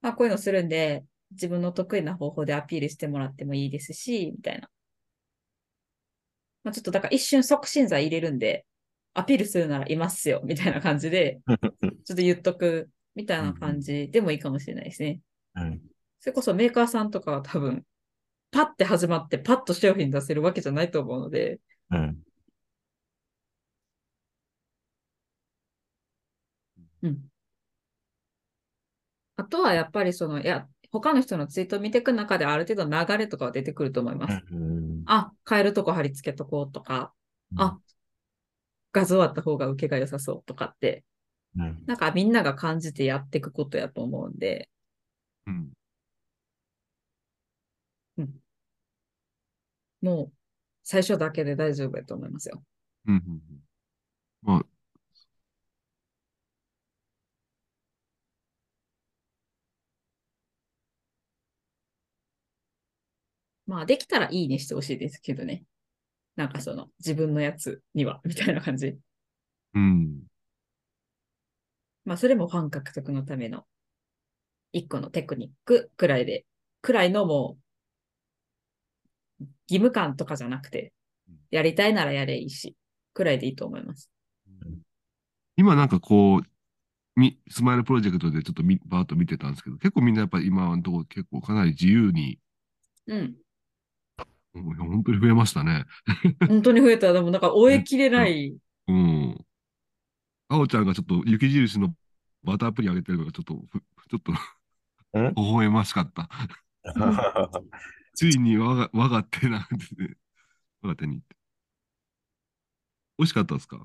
[0.02, 4.70] まあこういうのするんで、自分の得意な方法でアピールしてもらってもいいですし、みたいな。
[6.64, 8.66] まあちょっとだから一瞬促進剤入れるんで、
[9.14, 15.20] アピールするならいますよ、みたいな感じで、 ちょっと言っとく、みたいな感じでもいいかもしれないですね。
[15.56, 15.82] うん。
[16.28, 17.86] それこそメーカーさんとかは多分、
[18.52, 22.22] パッて始まってパッと商品出せるわけじゃないと思うので、うん。
[27.02, 27.32] うん。
[29.38, 34.44] あとはやっぱりその、いや、他の人のツイートを見ていく中である程度流れとかは出てくると思います。
[34.52, 35.04] うん。
[35.06, 37.14] あ、変えるとこ貼り付けとこうとか、
[37.56, 37.80] あ、
[38.92, 41.06] 画像あった方が受けが良さそうとかって、
[41.58, 41.84] うん。
[41.86, 44.70] なんかみんなが感じてやっていくことやと思うんで、
[45.46, 45.77] うん。
[50.08, 50.34] もう
[50.84, 52.64] 最初だけで大丈夫やと思いますよ。
[53.08, 53.16] うん。
[53.16, 53.42] うんうん
[54.42, 54.66] まあ、
[63.66, 65.64] まあできたらいいねしてほしいですけどね。
[66.38, 68.98] なんかその自分のやつには、みたいな感じ。
[69.74, 70.22] うん。
[72.06, 73.66] まあそれもファン獲得のための
[74.72, 76.46] 一個のテクニックくらいで、
[76.82, 77.64] くらいのもう
[79.40, 80.94] 義務感とかじゃなくて、
[81.52, 82.76] やりたいならやれいいし、
[83.14, 84.10] くらいでいいと思います。
[85.56, 86.42] 今なんかこう、
[87.16, 92.40] み、スマイルプロジェクトでちょっとみバーッと見てたんですけど、結構みんなやっぱり今のところ結構かなり自由に、
[93.08, 93.18] うん。
[93.18, 93.36] うん
[94.54, 95.86] 本当に増えましたね。
[96.48, 97.14] 本当に増えた。
[97.14, 98.56] でもなんか終えきれない。
[98.88, 99.46] うん。
[100.50, 101.94] あおちゃんがちょっと雪印の
[102.44, 104.32] バタープリンあげてるのがちょっとふ、ちょっと、
[105.20, 105.34] ん？
[105.36, 106.30] 微笑ましかった。
[108.18, 110.16] ついに我が、我が手なんてね、
[110.82, 111.36] 我が手にって。
[113.20, 113.78] 美味しかったですか？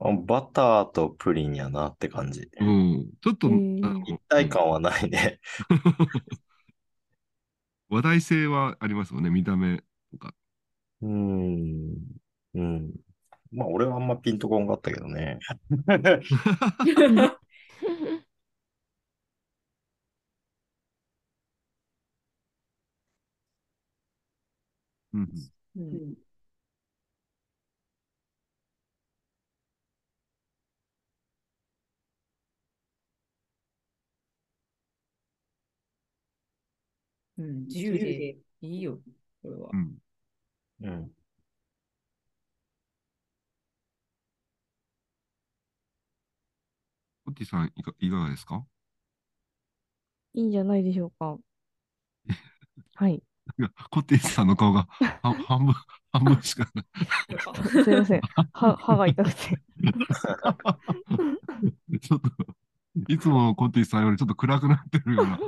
[0.00, 2.48] あバターとプリンやなって感じ。
[2.60, 3.10] うん。
[3.20, 5.40] ちょっと、一体感はないね。
[7.88, 9.82] 話題性はありますよね、見た目
[10.12, 10.32] とか。
[11.02, 11.96] うーん。
[12.54, 12.92] うん。
[13.50, 15.40] まあ、俺はあんまピンとこんかったけどね。
[25.76, 26.14] うんうん
[37.38, 39.00] うん、自由でいいよ、
[39.42, 39.76] これはう。
[39.76, 39.98] ん。
[40.82, 41.14] うん。
[47.26, 48.64] コッティさんいか、いかがですか？
[50.34, 51.38] いいんじゃないでしょうか。
[52.94, 53.22] はい。
[53.58, 54.86] い やコッティさんの顔が
[55.22, 55.74] は 半分、
[56.12, 56.84] 半分しかない。
[57.84, 58.20] すいません。
[58.52, 59.60] 歯、歯が痛くて。
[62.00, 62.30] ちょっと、
[63.08, 65.38] いつものコッティさんよりちょっと暗くなってるような、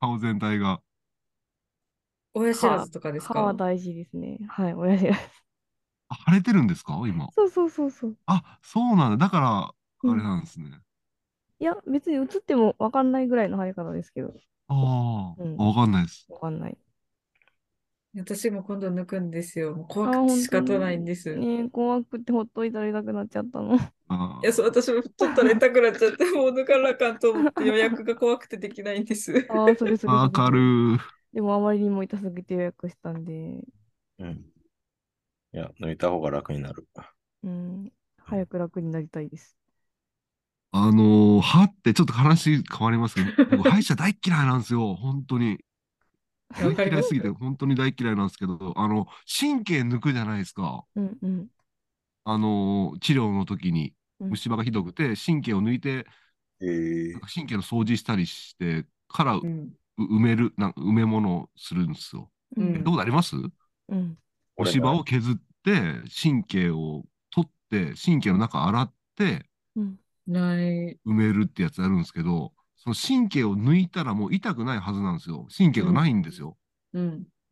[0.00, 0.80] 顔全体が。
[2.34, 3.34] 親知らずとかですか？
[3.34, 4.38] 歯は大事ですね。
[4.48, 4.74] はい。
[4.74, 5.18] 親知らず。
[6.10, 6.94] あ腫れてるんですか？
[7.06, 7.28] 今。
[7.32, 8.16] そうそうそうそう。
[8.26, 9.26] あ、そうなんだ。
[9.26, 10.70] だから、あれなんですね。
[11.60, 14.32] いや、別に映ってもわかんないぐらいの生え方ですけど、
[14.68, 16.26] ああ、うんわかんないです。
[16.28, 16.78] わかんない。
[18.20, 19.74] 私も今度抜くんですよ。
[19.74, 21.30] もうあ怖くて仕方ないんです。
[21.30, 23.78] いねえ、怖くてほっといたら痛くなっちゃったの。
[24.08, 29.32] あや、そう、私もちょっと痛くなっちゃって、 もう抜かなあかんと思って予約が怖くてできないんです。
[29.48, 30.14] ああ、それそれ。
[30.14, 30.98] わかる。
[31.32, 33.62] でもあまりにも痛すぎて予約したんで、
[34.18, 34.52] うん。
[35.52, 36.88] いや、抜いた方が楽になる。
[37.42, 39.56] うん、早く楽になりたいです。
[40.70, 44.94] あのー歯ってちょっと話変わりますけど、僕歯医者大っ嫌いなんですよ。
[44.96, 45.58] 本当に。
[46.56, 49.06] 大嫌いすぎて、 本当に大嫌いなんですけど、あの、
[49.40, 50.84] 神経抜くじゃないですか。
[50.96, 51.48] うんうん。
[52.24, 53.94] あのー治療の時に。
[54.20, 56.04] うん虫歯がひどくて、神経を抜いて、
[56.60, 59.72] えーなんか神経の掃除したりしてからううん。
[59.98, 62.30] 埋める、なんか埋め物をするんですよ。
[62.56, 63.36] うんどうことあります？
[63.88, 64.18] うん。
[64.56, 69.98] 俺虫歯を削って、神経を取って、神経の中洗ってうん。
[71.06, 75.46] 埋めるってやつあるんですけど、その神経を抜いたらもう痛くないはずなんですよ。
[75.56, 76.56] 神経がないんですよ。
[76.94, 77.02] うん。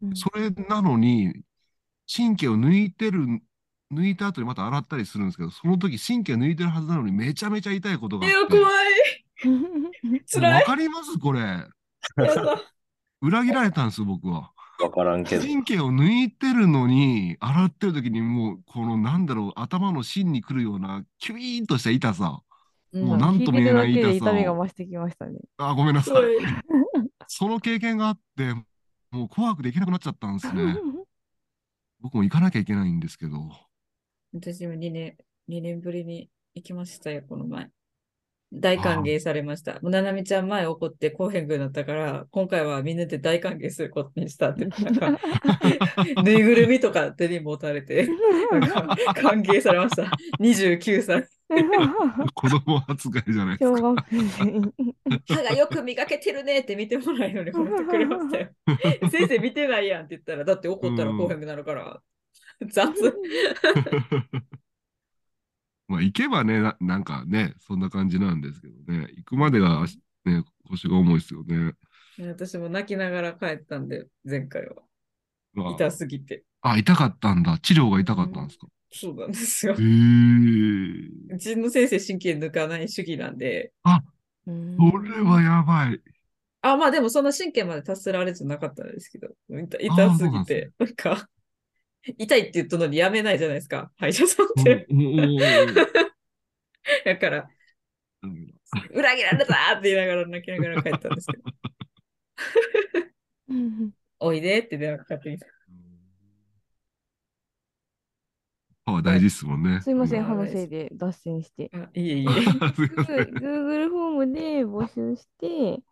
[0.03, 1.33] うんそれなのに、
[2.15, 3.27] 神経を抜いてる、
[3.93, 8.59] 抜いた後にまた洗ったりするんですけど、その時神経抜いてるはずなのにめちゃめちゃ痛いことがあいや、って。
[8.59, 8.75] 怖い。
[10.31, 10.65] 辛わい。
[10.65, 11.19] かります？
[11.19, 11.65] これ。
[13.23, 14.53] 裏切られたんですよ、僕は。
[14.83, 15.43] わからんけど。
[15.43, 22.43] 神経を抜いてるのに、洗ってる時にもう、このなんだろう、頭の芯に来るような、キュイーンとした痛さ。
[23.05, 24.57] もうなんとも言えない痛さ痛みがを。
[24.57, 25.39] 増してきましたね。
[25.59, 26.23] あ、 ごめんなさい。
[27.29, 28.55] その経験があって、
[29.11, 30.77] もう怖くできなくなっちゃったんですね。
[32.01, 33.51] 僕も行かなきゃいけないんですけど。
[34.33, 35.17] 私も2年、
[35.49, 37.71] 2年ぶりに行きましたよ、この前。
[38.53, 39.75] 大歓迎されました。
[39.81, 45.19] もうななみちゃん前怒ってこうへんくなったから、今回はみんなで大歓迎することにしたって、 なんか、
[46.23, 48.09] ぬいぐるみとか手に持たれて、
[49.15, 50.05] 歓迎されました。
[50.39, 51.29] 29歳。
[52.35, 53.95] 子供扱いじゃないですか。
[55.29, 58.51] 歯がよく磨けてるねって見てもらえるのに褒めてくれましたよ。
[59.11, 62.03] 先生見てないやんって言ったら、だって怒ったらこうへんくなるから。
[62.67, 62.93] 雑。
[65.89, 69.87] まあ行けばねな、なんかね、そんな感じなんですけどね、行くまでが、
[70.25, 71.75] ね、腰が重いですよね。
[72.19, 74.83] 私も泣きながら帰ったんで、前回は。
[75.55, 76.45] まあ痛すぎて。
[76.63, 77.59] あ、痛かったんだ。
[77.59, 78.67] 治療が痛かったんですか？
[78.97, 79.75] そうなんですよ。
[79.75, 84.03] うちの先生神経抜かない主義なんで、あ、
[84.47, 84.77] うん。
[84.79, 86.01] それはやばい。
[86.63, 91.29] あ、まあでもそんな神経まで達せられてなかったんですけど、痛あ痛ーそうなんすぎて、なんか、
[92.19, 94.87] 痛いって言ったのにやめないじゃないですか、歯医者さんっうんて。
[97.05, 97.51] だから、
[98.23, 98.53] うん
[98.91, 101.45] 裏切られたって言いながら泣きながら帰ったんですけど、
[103.49, 105.47] うんおいでって電話かかってきた。
[108.87, 109.81] 歯は大事ですもんね。
[109.83, 111.71] すいません、うん歯のせいで脱線して。
[111.75, 112.29] あ、いえいえ。
[112.73, 115.83] すいません Google フォームで募集して、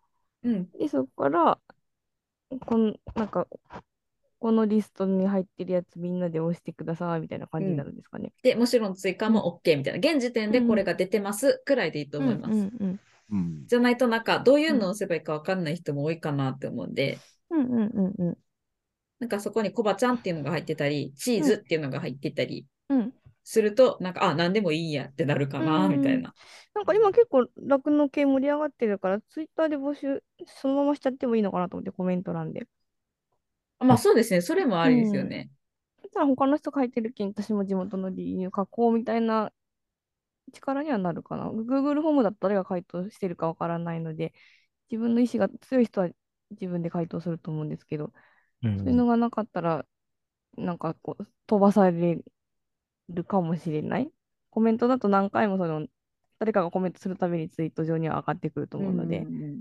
[0.43, 0.69] うん。
[0.71, 1.59] で、そこから、
[2.65, 3.47] この、なんか、
[4.39, 8.31] このリストに入ってるやつみんなで押してくださいみたいな感じになるんですかね。
[8.43, 10.11] で、もちろん追加も OK みたいな。
[10.11, 12.53] 現時点でこれが出てますくらいでいいと思います。
[12.53, 12.99] うんうん
[13.31, 17.17] うんじゃないとなんか、どういうのを押せばいいかわかんない人も多いかなって思うんで、
[17.49, 18.37] うんうんうんうん
[19.17, 22.67] なんかそこにコバちゃんっていうのが入ってたり、チーズっていうのが入ってたりうん。
[23.43, 26.33] すると、なんか、あ、何でもいいんやってなるかな、うんみたいな。
[26.73, 32.67] なんか今結構酪農系盛り上がってるから、ツイッターで募集そのまましちゃってもいいのかなと思ってコメント欄で。
[33.79, 35.49] まあそうですね、それもありですよね。
[36.01, 39.51] そしたら他の人書いてるけん、私も地元の理由書こうみたいな
[40.51, 41.49] 力にはなるかな。
[41.49, 44.33] Google フォームだと誰が回答してるかわからないので、
[44.89, 46.09] 自分の意思が強い人は
[46.51, 48.11] 自分で回答すると思うんですけど、
[48.63, 49.85] うんそういうのがなかったら、
[50.57, 52.23] なんかこう、飛ばされ
[53.09, 54.09] るかもしれない。
[54.49, 55.87] コメントだと何回もその、
[56.39, 59.57] 誰かがコメントするたびにツイート上には上がってくると思うので、んんん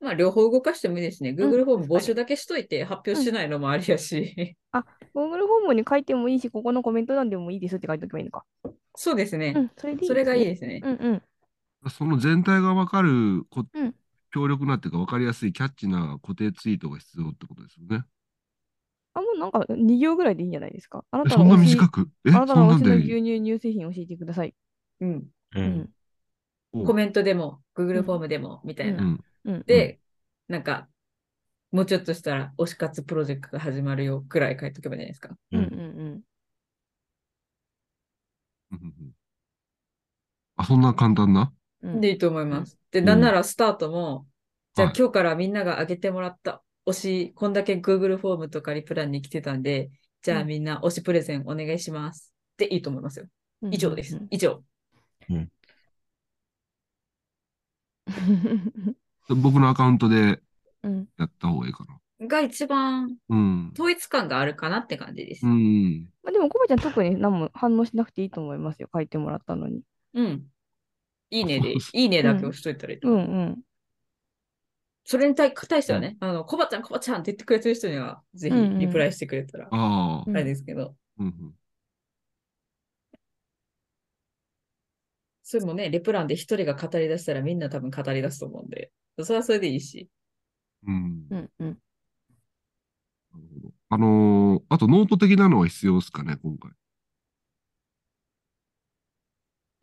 [0.00, 1.30] まあ、両方動かしてもいいですね。
[1.30, 4.56] Google フォーム募集だけしといて発表しないのもありやし。
[5.14, 8.44] Google フォームに書いてもいいし、ここのコメント欄でもいいですって書いておけばいいのか。
[8.94, 9.54] そうですね。
[9.56, 10.80] うん、それでいいそれがいいでですね。
[10.84, 11.12] うんう
[11.86, 11.90] ん。
[11.90, 13.94] その全体がわかるこ、うん
[14.34, 18.04] 強力なっていうかわかりやすいキャッチな固定ツイートが必要ってことですよね。
[19.14, 21.04] あ、もうなんか2行ぐらいでいいんじゃないですか？
[21.10, 22.10] あなえそんなたの推し短く？
[22.26, 24.54] え、あなたの推しのそんなんでいい牛乳乳製品教えてください。
[25.00, 25.30] うん。
[25.54, 25.90] ううん
[26.84, 29.02] コメントでも、Google うんフォームでも、みたいな。
[29.02, 29.20] うん。
[29.44, 29.64] うん。
[29.66, 30.00] で、
[30.48, 30.88] なんか、
[31.72, 35.36] もうちょっとしたら、推し活プロジェクトが始まるよくらい書いとけばいいじゃないですか。
[35.52, 36.24] うんうんうん
[38.72, 39.12] うんうん
[40.56, 41.52] あ、そんな簡単な？
[41.82, 42.00] うんうん。
[42.00, 42.78] でいいと思います。
[42.90, 44.26] で、んなんならスタートも、
[44.74, 49.90] じゃあはい今日からみんなが上げてもらった推し、こんだけ Google フォームとかリプランに来てたんで、
[50.22, 52.32] じゃあうんみんな推しプレゼンお願いします。
[52.56, 53.26] でいいと思いますよ。
[53.70, 54.20] 以上です。
[54.30, 54.62] 以上。
[59.28, 60.40] 僕のアカウントで
[60.82, 61.08] うん。
[61.18, 62.26] やった方がいいかな。
[62.26, 63.70] が一番うん。
[63.74, 65.46] 統一感があるかなって感じです。
[65.46, 65.56] ううん。
[66.00, 66.08] ん。
[66.22, 68.88] まあでも、コバちゃん特に何も反応しなくていいと思いますよ。
[68.92, 69.82] 書いてもらったのに。
[71.30, 73.20] いいねで、 いいねだけ押しといたらいいと思う。
[73.20, 73.62] うんうん。
[75.04, 80.30] それに対対してはね、あの、コバちゃん、コバちゃんって言ってくれてる人には、ぜひリプライしてくれたら、ああう。
[80.30, 81.54] んあれですけど、うんうん
[85.46, 88.90] それもね、リプランで一人が語り出したらみんな多分語り出すと思うんで、
[89.22, 90.08] それはそれでいいし。
[90.86, 91.26] うん。
[91.30, 91.78] うんうん。
[93.32, 96.70] なるほどあのーあとノート的なのは必要ですかね、今回。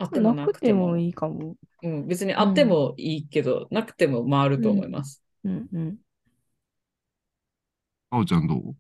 [0.02, 0.88] あってもななくても。
[0.88, 1.56] くてもいいかも。
[1.84, 5.24] うん、別にあってもいいけど、なくても回ると思います。
[5.44, 5.98] うんうん。
[8.10, 8.76] あおちゃんどう？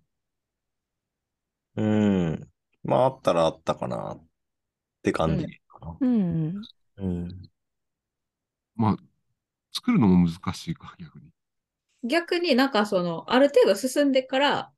[1.76, 2.50] うん。
[2.84, 4.24] まあ、あったらあったかなっ
[5.04, 5.98] て感じかな。
[6.00, 6.62] うん
[6.98, 7.06] うん。
[7.06, 7.42] うん。
[8.76, 8.98] まあ、
[9.72, 11.30] 作るのも難しいか、逆に。
[12.04, 14.72] 逆になんかその、ある程度進んでから、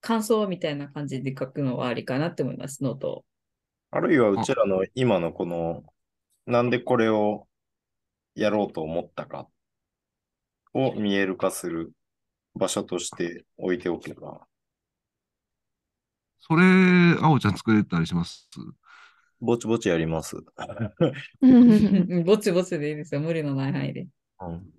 [0.00, 3.24] 感想みたいな感じで書くのはありかなって思います、ノートを。
[3.94, 5.84] あるいはうちらの今のこの、
[6.46, 7.46] なんでこれを
[8.34, 9.46] やろうと思ったか
[10.72, 11.92] を見える化する
[12.54, 14.46] 場所として置いておけば、
[16.40, 16.64] それ、
[17.20, 18.48] あおちゃん作れたりします？
[19.40, 20.38] ぼちぼちやります。
[21.42, 24.08] うんぼちぼちでいいですよ、無理のない範囲で。
[24.40, 24.72] うん。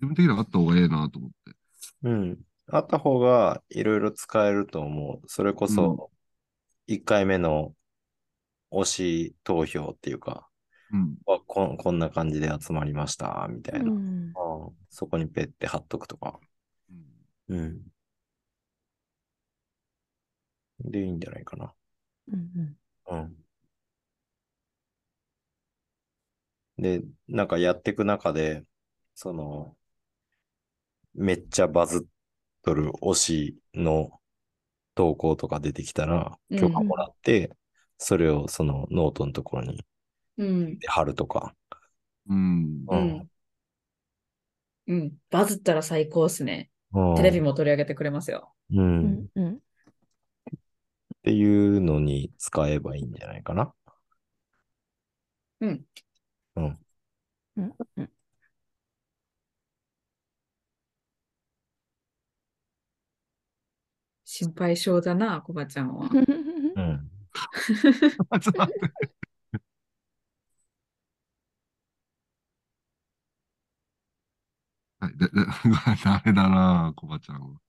[0.00, 1.56] 自分的にはあった方がええなと思って。
[2.02, 2.38] うん。
[2.70, 5.26] あった方がいろいろ使えると思う。
[5.26, 6.10] それこそ、
[6.88, 7.74] 1回目の
[8.72, 10.48] 推し投票っていうか、
[10.92, 11.16] うん。
[11.26, 13.90] あこんこんな感じで集まりました、みたいな。
[13.90, 14.34] うんうん
[14.90, 16.40] そこにペッて貼っとくとか。
[17.48, 17.62] うんう
[20.88, 20.90] ん。
[20.90, 21.72] で、いいんじゃないかな。
[22.32, 22.76] うん
[23.06, 23.36] うん。
[26.78, 28.64] で、なんかやっていく中で、
[29.14, 29.76] その、
[31.14, 32.08] めっちゃバズっ
[32.62, 34.20] とる推しの
[34.98, 37.56] 投稿とか出てきたら、うん許可もらって、
[37.98, 39.84] それをそのノートのところに
[40.36, 40.78] うん。
[40.88, 41.54] 貼るとか。
[42.28, 42.84] うん。
[42.88, 42.96] う。
[42.96, 43.30] ん。
[44.88, 45.16] うん。
[45.30, 46.70] バズったら最高っすね。
[46.92, 48.52] うんテレビも取り上げてくれますよ。
[48.70, 48.80] う。
[48.80, 49.54] うんんうん。
[49.54, 49.58] っ
[51.22, 53.72] ていうのに使えばいいんじゃないかな。
[55.60, 55.86] うん。
[56.56, 56.78] うん。
[57.56, 58.12] うんうん。
[64.38, 66.08] 心配性だな、コバちゃんは。
[66.12, 67.10] うん。
[68.40, 68.92] ちょっと待って。
[75.00, 75.30] はい、で、で、
[76.04, 77.60] ダメだな、コバちゃんは。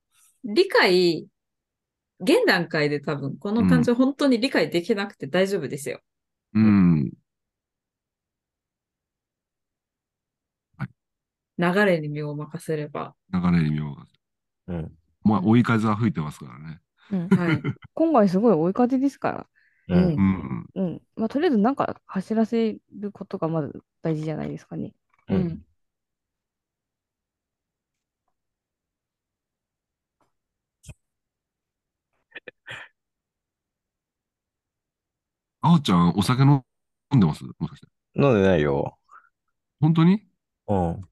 [0.43, 1.28] 理解、
[2.20, 6.01] 現段階で多分、この感情本当に理解できなくて大丈夫ですよ。
[6.53, 7.11] うん。
[11.57, 13.15] 流れに身を任せれば。
[13.34, 14.05] 流れに身を任
[14.67, 14.99] せうん。
[15.30, 16.82] まあ、追い風は吹いてますからね。
[17.11, 17.61] うんはい。
[17.93, 19.47] 今回すごい追い風ですから。
[19.95, 20.13] うん。
[20.13, 20.65] うん。
[20.75, 21.01] うん。
[21.15, 24.93] まあ、とりあえずなんか走らせることがまず大事じゃないですかね。
[25.30, 25.65] ううんん。
[35.61, 36.63] あおちゃん、お酒飲
[37.15, 37.43] んでます？
[37.43, 37.88] もしかして。
[38.15, 38.97] 飲んでないよ。
[39.82, 40.25] 本当に？
[40.67, 41.09] うん。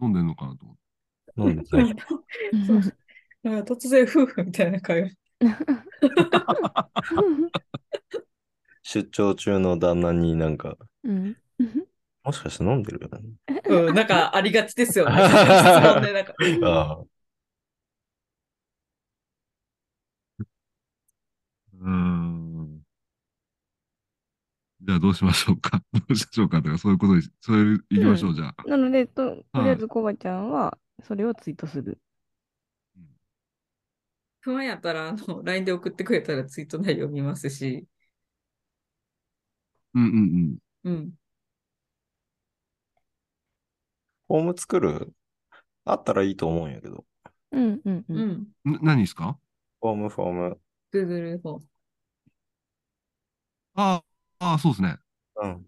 [0.00, 0.87] 飲んでんのかなと思って。
[1.38, 1.96] 飲んでない。
[2.66, 2.80] そう
[3.42, 5.10] なんか突然夫婦みたいな会話。
[8.82, 11.36] 出張中の旦那になんか、うん。
[12.24, 13.30] もしかして飲んでるよね？
[13.68, 15.14] うん、なんかありがちですよね。
[15.22, 16.34] 質問でなんか
[16.64, 17.04] ああ。
[21.80, 22.80] うーん。
[24.80, 25.82] じゃあどうしましょうか？
[25.92, 26.62] どうしましょうか？
[26.62, 28.68] とか、そういうことに、そういう、行きましょう、じゃあ。
[28.68, 31.98] なので、ととりあえずコバちゃんはそれをツイートする。
[34.40, 37.86] 不安やったら、あの、 LINE で送ってくれたらツイート内容見ますし、
[39.94, 41.12] うんうんうん。
[44.28, 45.12] フォーム作る？
[45.84, 47.04] あったらいいと思うんやけど。
[47.52, 48.14] うんうんう。
[48.14, 48.54] うんん。
[48.64, 48.72] うん。
[48.72, 49.38] な何ですか？
[49.80, 50.60] フォーム、フォーム。
[50.92, 51.68] Google フォーム。
[53.74, 54.02] あ
[54.38, 54.98] あ、ああ、そうですね。
[55.36, 55.66] うん。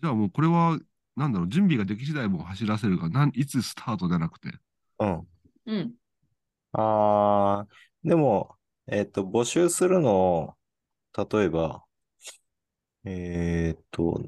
[0.00, 0.78] じゃあもうこれは、
[1.16, 4.50] なんだろう、準備ができ次第もう走らせるか、なんいつスタートじゃなくて。
[4.98, 5.28] うん。
[5.66, 5.94] うん。
[6.72, 7.68] ああ、
[8.04, 8.56] でも、
[8.88, 10.54] えっと、募集するのを、
[11.16, 11.84] 例えば、
[13.04, 14.20] えっと、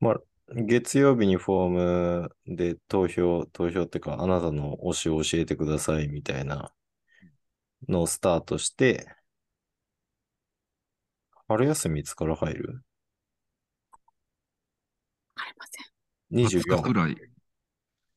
[0.00, 0.20] まあ、
[0.54, 6.72] 月曜日にフォームで投票、投票ってか、あなたの推しを教えてくださいみたいな
[7.88, 9.08] のをスタートして、
[11.48, 12.74] 春休みいつから入る？
[12.74, 12.80] わ
[15.38, 15.86] かりません。
[16.30, 16.92] 20日く ?24。
[16.92, 17.16] らい。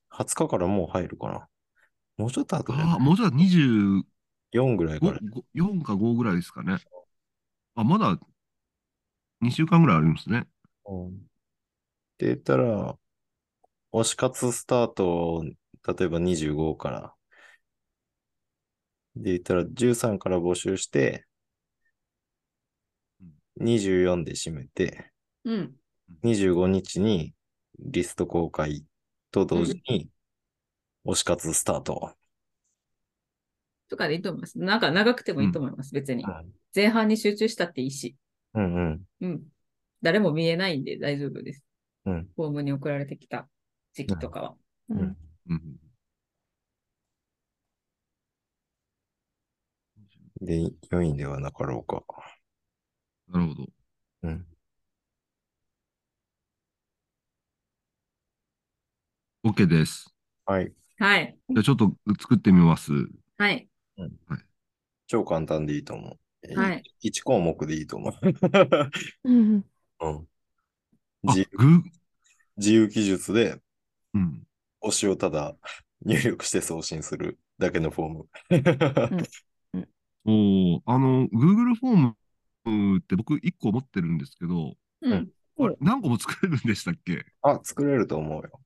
[0.10, 1.48] 20日からもう入るかな。
[2.18, 4.04] もうちょっと後で、ああ、もうちょっと25、
[4.52, 5.20] 4ぐらいから。
[5.54, 6.78] 4か5ぐらいですかね。
[7.76, 8.20] あ、まだ
[9.42, 10.48] 2週間ぐらいありますね。
[10.86, 11.08] うん。
[11.08, 11.12] っ
[12.18, 12.96] て言ったら、
[13.94, 15.44] 推し活スタート、
[15.88, 17.14] 例えば25から。
[19.16, 21.26] で言ったら13から募集して、
[23.58, 25.12] 24で締めて、
[25.44, 25.76] うん。
[26.24, 27.34] 25日に
[27.80, 28.86] リスト公開
[29.32, 30.10] と同時に
[31.06, 32.14] 推し活スタート。
[33.90, 34.60] とかでいいと思います。
[34.60, 36.26] なんか長くてもいいと思います、別に。
[36.74, 38.16] 前半に集中したっていいし。
[38.54, 39.02] うんうん。
[39.22, 39.44] うん。
[40.02, 41.64] 誰も見えないんで大丈夫です。
[42.06, 42.28] うん。
[42.36, 43.50] フォームに送られてきた
[43.94, 44.56] 時期とかは。
[44.90, 45.18] うん
[45.50, 45.82] うん
[50.42, 52.04] で、良いんではなかろうか。
[53.28, 53.70] なるほど。
[54.24, 54.51] うん。
[59.44, 60.14] OK です。
[60.46, 60.72] はい。
[61.00, 61.38] はい。
[61.50, 62.92] じゃあちょっと作ってみます。
[63.38, 63.68] はい。
[65.08, 66.60] 超簡単でいいと思う。
[66.60, 66.84] はい。
[67.04, 68.14] 1項目でいいと思う。
[69.24, 69.66] うん
[70.02, 70.28] うん。
[71.26, 71.82] あ、自グー、
[72.58, 73.60] 自由記述で
[74.14, 74.44] うん。
[74.84, 75.56] 推しをただ
[76.06, 78.30] 入力して送信するだけのフォーム。
[80.24, 85.32] おーあの、Google フォームって僕1個持ってるんですけど、うん。
[85.80, 87.26] 何個も作れるんでしたっけ？
[87.42, 88.62] あ、作れると思うよ。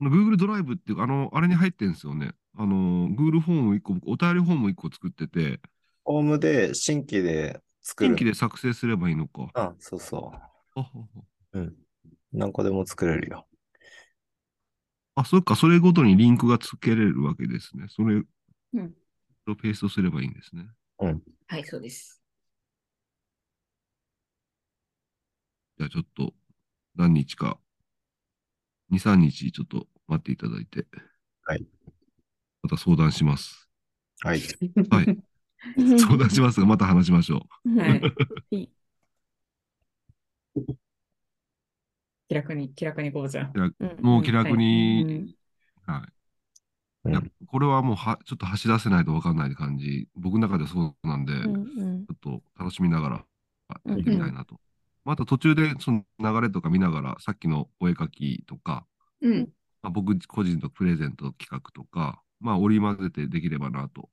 [0.00, 2.32] Google ドライブっていうか、あの、あれに入ってるんですよね。
[2.54, 5.60] あの、Google フォーム1個、僕お便りフォーム1個作ってて、
[6.04, 8.08] フォームで新規で作る。
[8.08, 9.50] 新規で作成すればいいのか。
[9.54, 10.32] あ、そうそ
[11.52, 11.58] う。
[11.58, 11.74] うん。
[12.32, 13.46] 何個でも作れるよ。
[15.14, 17.86] あ、そっか、それごとにリンクがつけれるわけですね。
[17.88, 18.22] それ
[18.74, 18.94] うん
[19.48, 20.66] をペーストすればいいんですね。
[20.98, 22.20] はい、そうです。
[25.78, 26.34] じゃあちょっと、
[26.96, 27.58] 何日か、
[28.90, 30.86] 2、3日ちょっと待っていただいて。
[31.44, 31.66] はい。
[32.62, 33.68] また相談します。
[34.20, 34.40] はい。
[34.90, 35.10] はい。
[35.96, 38.06] 相談しますが、また話しましょはい。
[38.50, 38.70] いい
[42.28, 43.54] 気楽に、気楽にこうじゃん。
[43.54, 43.60] う。
[43.80, 45.34] うんもう気楽うに、ん
[45.86, 46.12] はい。
[47.46, 50.08] これはもうは、ちょっと走らせないと分かんない感じ。
[50.14, 51.50] 僕の中でそうなんで、ちょう
[51.84, 53.26] んっと楽しみながら
[53.88, 54.60] やってみたいなと。
[55.06, 58.86] また途中でその流れとか見ながら、さっきのお絵描きとか、
[59.20, 59.52] うん。
[59.82, 64.10] まあ、僕個人のプレゼント企画とか、まあ織り交ぜてできればなと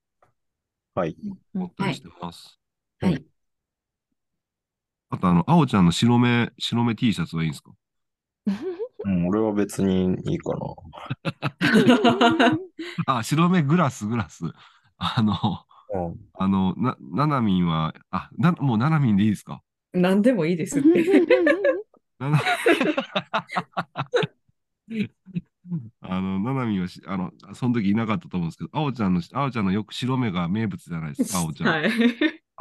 [0.95, 1.15] はい。
[1.55, 2.59] 思ったりしてます。
[3.01, 3.25] はい。
[5.09, 7.71] あとあの、青ちゃんの白目、白目 T シャツはいいんですか？
[9.05, 10.59] うん、俺は別にいいかな。
[13.07, 14.43] あ、白目グラス、グラス。
[14.97, 15.33] あの、
[15.93, 16.19] うん。
[16.33, 19.61] あの、な、ななみんは、あ、な、もうななみんでいいですか？
[19.93, 20.89] 何でもいいですって。
[22.19, 22.41] なな
[26.01, 31.69] あの、ななみんはし、あの、その時いなかったと思うんですけど、青ちゃんの、青ちゃんのよく白目が名物じゃないですか、青ちゃん。
[31.69, 31.91] はい。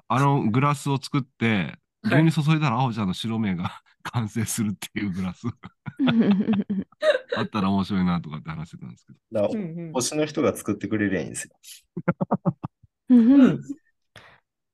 [0.09, 5.47] あのグラスを作って、はい牛乳注いだら青ちゃんの白目が完成するっていうグラス
[7.37, 9.19] あったら面白いなとかって話してたんですけど。
[9.43, 11.57] だからうんうん推しの人が作ってくれりゃいいんですよ。
[13.11, 13.63] うん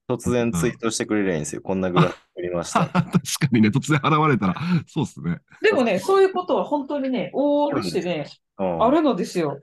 [0.09, 1.61] 突然ツイートしてくれりゃいいんですよ。
[1.63, 2.87] こんなグラフ作りました。
[2.91, 3.21] 確か
[3.53, 4.55] にね、突然現れたら、
[4.89, 5.39] そうっすね。
[5.63, 8.27] でもね、そういうことは本当にね、往々にしてね、
[8.59, 9.61] うんあるのですよ。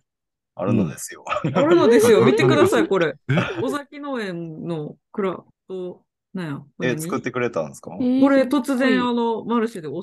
[0.56, 1.26] あるのですよ。
[1.28, 2.24] あるのですよ。
[2.26, 3.16] 見てください、これ。
[3.30, 3.62] え？
[3.62, 7.92] 尾崎農園のクラと、なんや、え、何作ってくれたんですか？
[7.92, 10.02] これ突然、はいあの、マルシェで推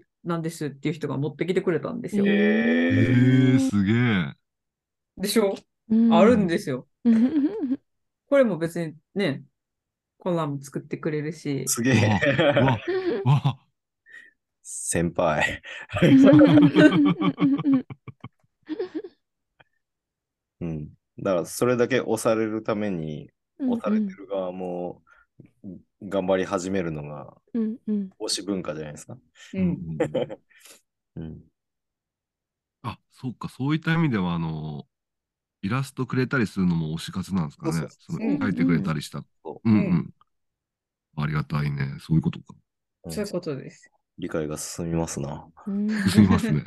[0.00, 2.24] しなんですっていう人が持ってきてくれたんですよ。
[2.26, 4.32] ええー、すげえ。
[5.18, 5.54] でしょ？
[5.90, 6.86] うんあるんですよ。
[7.04, 7.78] うん
[8.26, 9.42] これも別にね、
[10.24, 12.20] コラム作ってくれるしー、、すげうえ。
[12.62, 12.78] わ、
[13.24, 13.58] わ、
[14.62, 15.62] 先輩。
[20.60, 20.88] うん。
[21.18, 25.02] だから、それだけ押されるために、押されてる側も
[26.02, 29.18] 頑張り始めるのがうんうん推し文化じゃないですか。
[31.16, 31.44] うん。
[32.82, 34.86] あ、そうか、そういった意味では、あの、
[35.64, 37.72] イラストくれたりするのも推し活なんですかね。
[37.72, 39.24] そうそううんその書いてくれたりした。
[39.42, 40.10] そうんううんん。
[41.16, 41.96] ありがたいね。
[42.00, 42.54] そういうことか。
[43.06, 43.90] うそういうことです。
[44.18, 45.46] 理解が進みますな。
[45.66, 46.64] うんすみますね。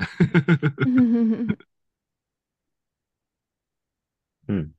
[4.47, 4.71] うん。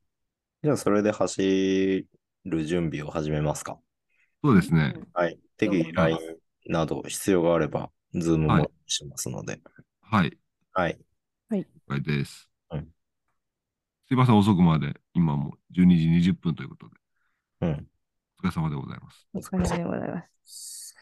[0.62, 2.06] じゃあ、それで走
[2.44, 3.78] る準備を始めますか。
[4.42, 4.94] そうですね。
[5.12, 5.38] はい。
[5.56, 6.18] 適宜 LINE
[6.66, 9.60] など必要があれば、ズームはいもしますので。
[10.00, 10.38] はい。
[10.72, 10.98] はい。
[11.56, 12.47] 了解です。
[14.10, 14.94] うんすいません、遅くまで。
[15.12, 16.94] 今もう12時20分ということで。
[17.60, 17.86] うん。
[18.42, 19.28] お疲れ様でございます。
[19.34, 20.96] おお疲れ様でございます。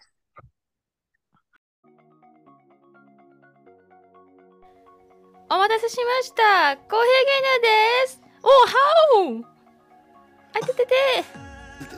[5.49, 6.77] お待たせしました。
[6.77, 8.21] コーヒー牛乳です。
[8.43, 9.45] おはお
[10.55, 10.95] あいててて。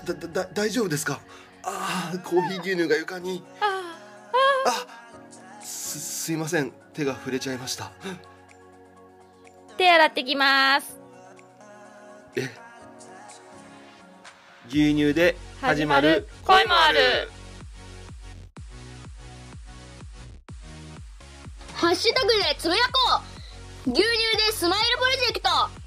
[0.04, 1.20] だだだ大丈夫ですか？
[1.62, 3.94] ああコーヒー牛乳が床にあ
[4.66, 7.92] あすすいません手が触れちゃいました
[9.76, 10.97] 手洗ってきます。
[14.68, 17.30] 牛乳で始まる恋もある。
[21.74, 23.22] ハッシュタグでつぶやこ
[23.86, 23.90] う。
[23.90, 24.06] 牛乳
[24.36, 25.77] でスマイルプロジェクト。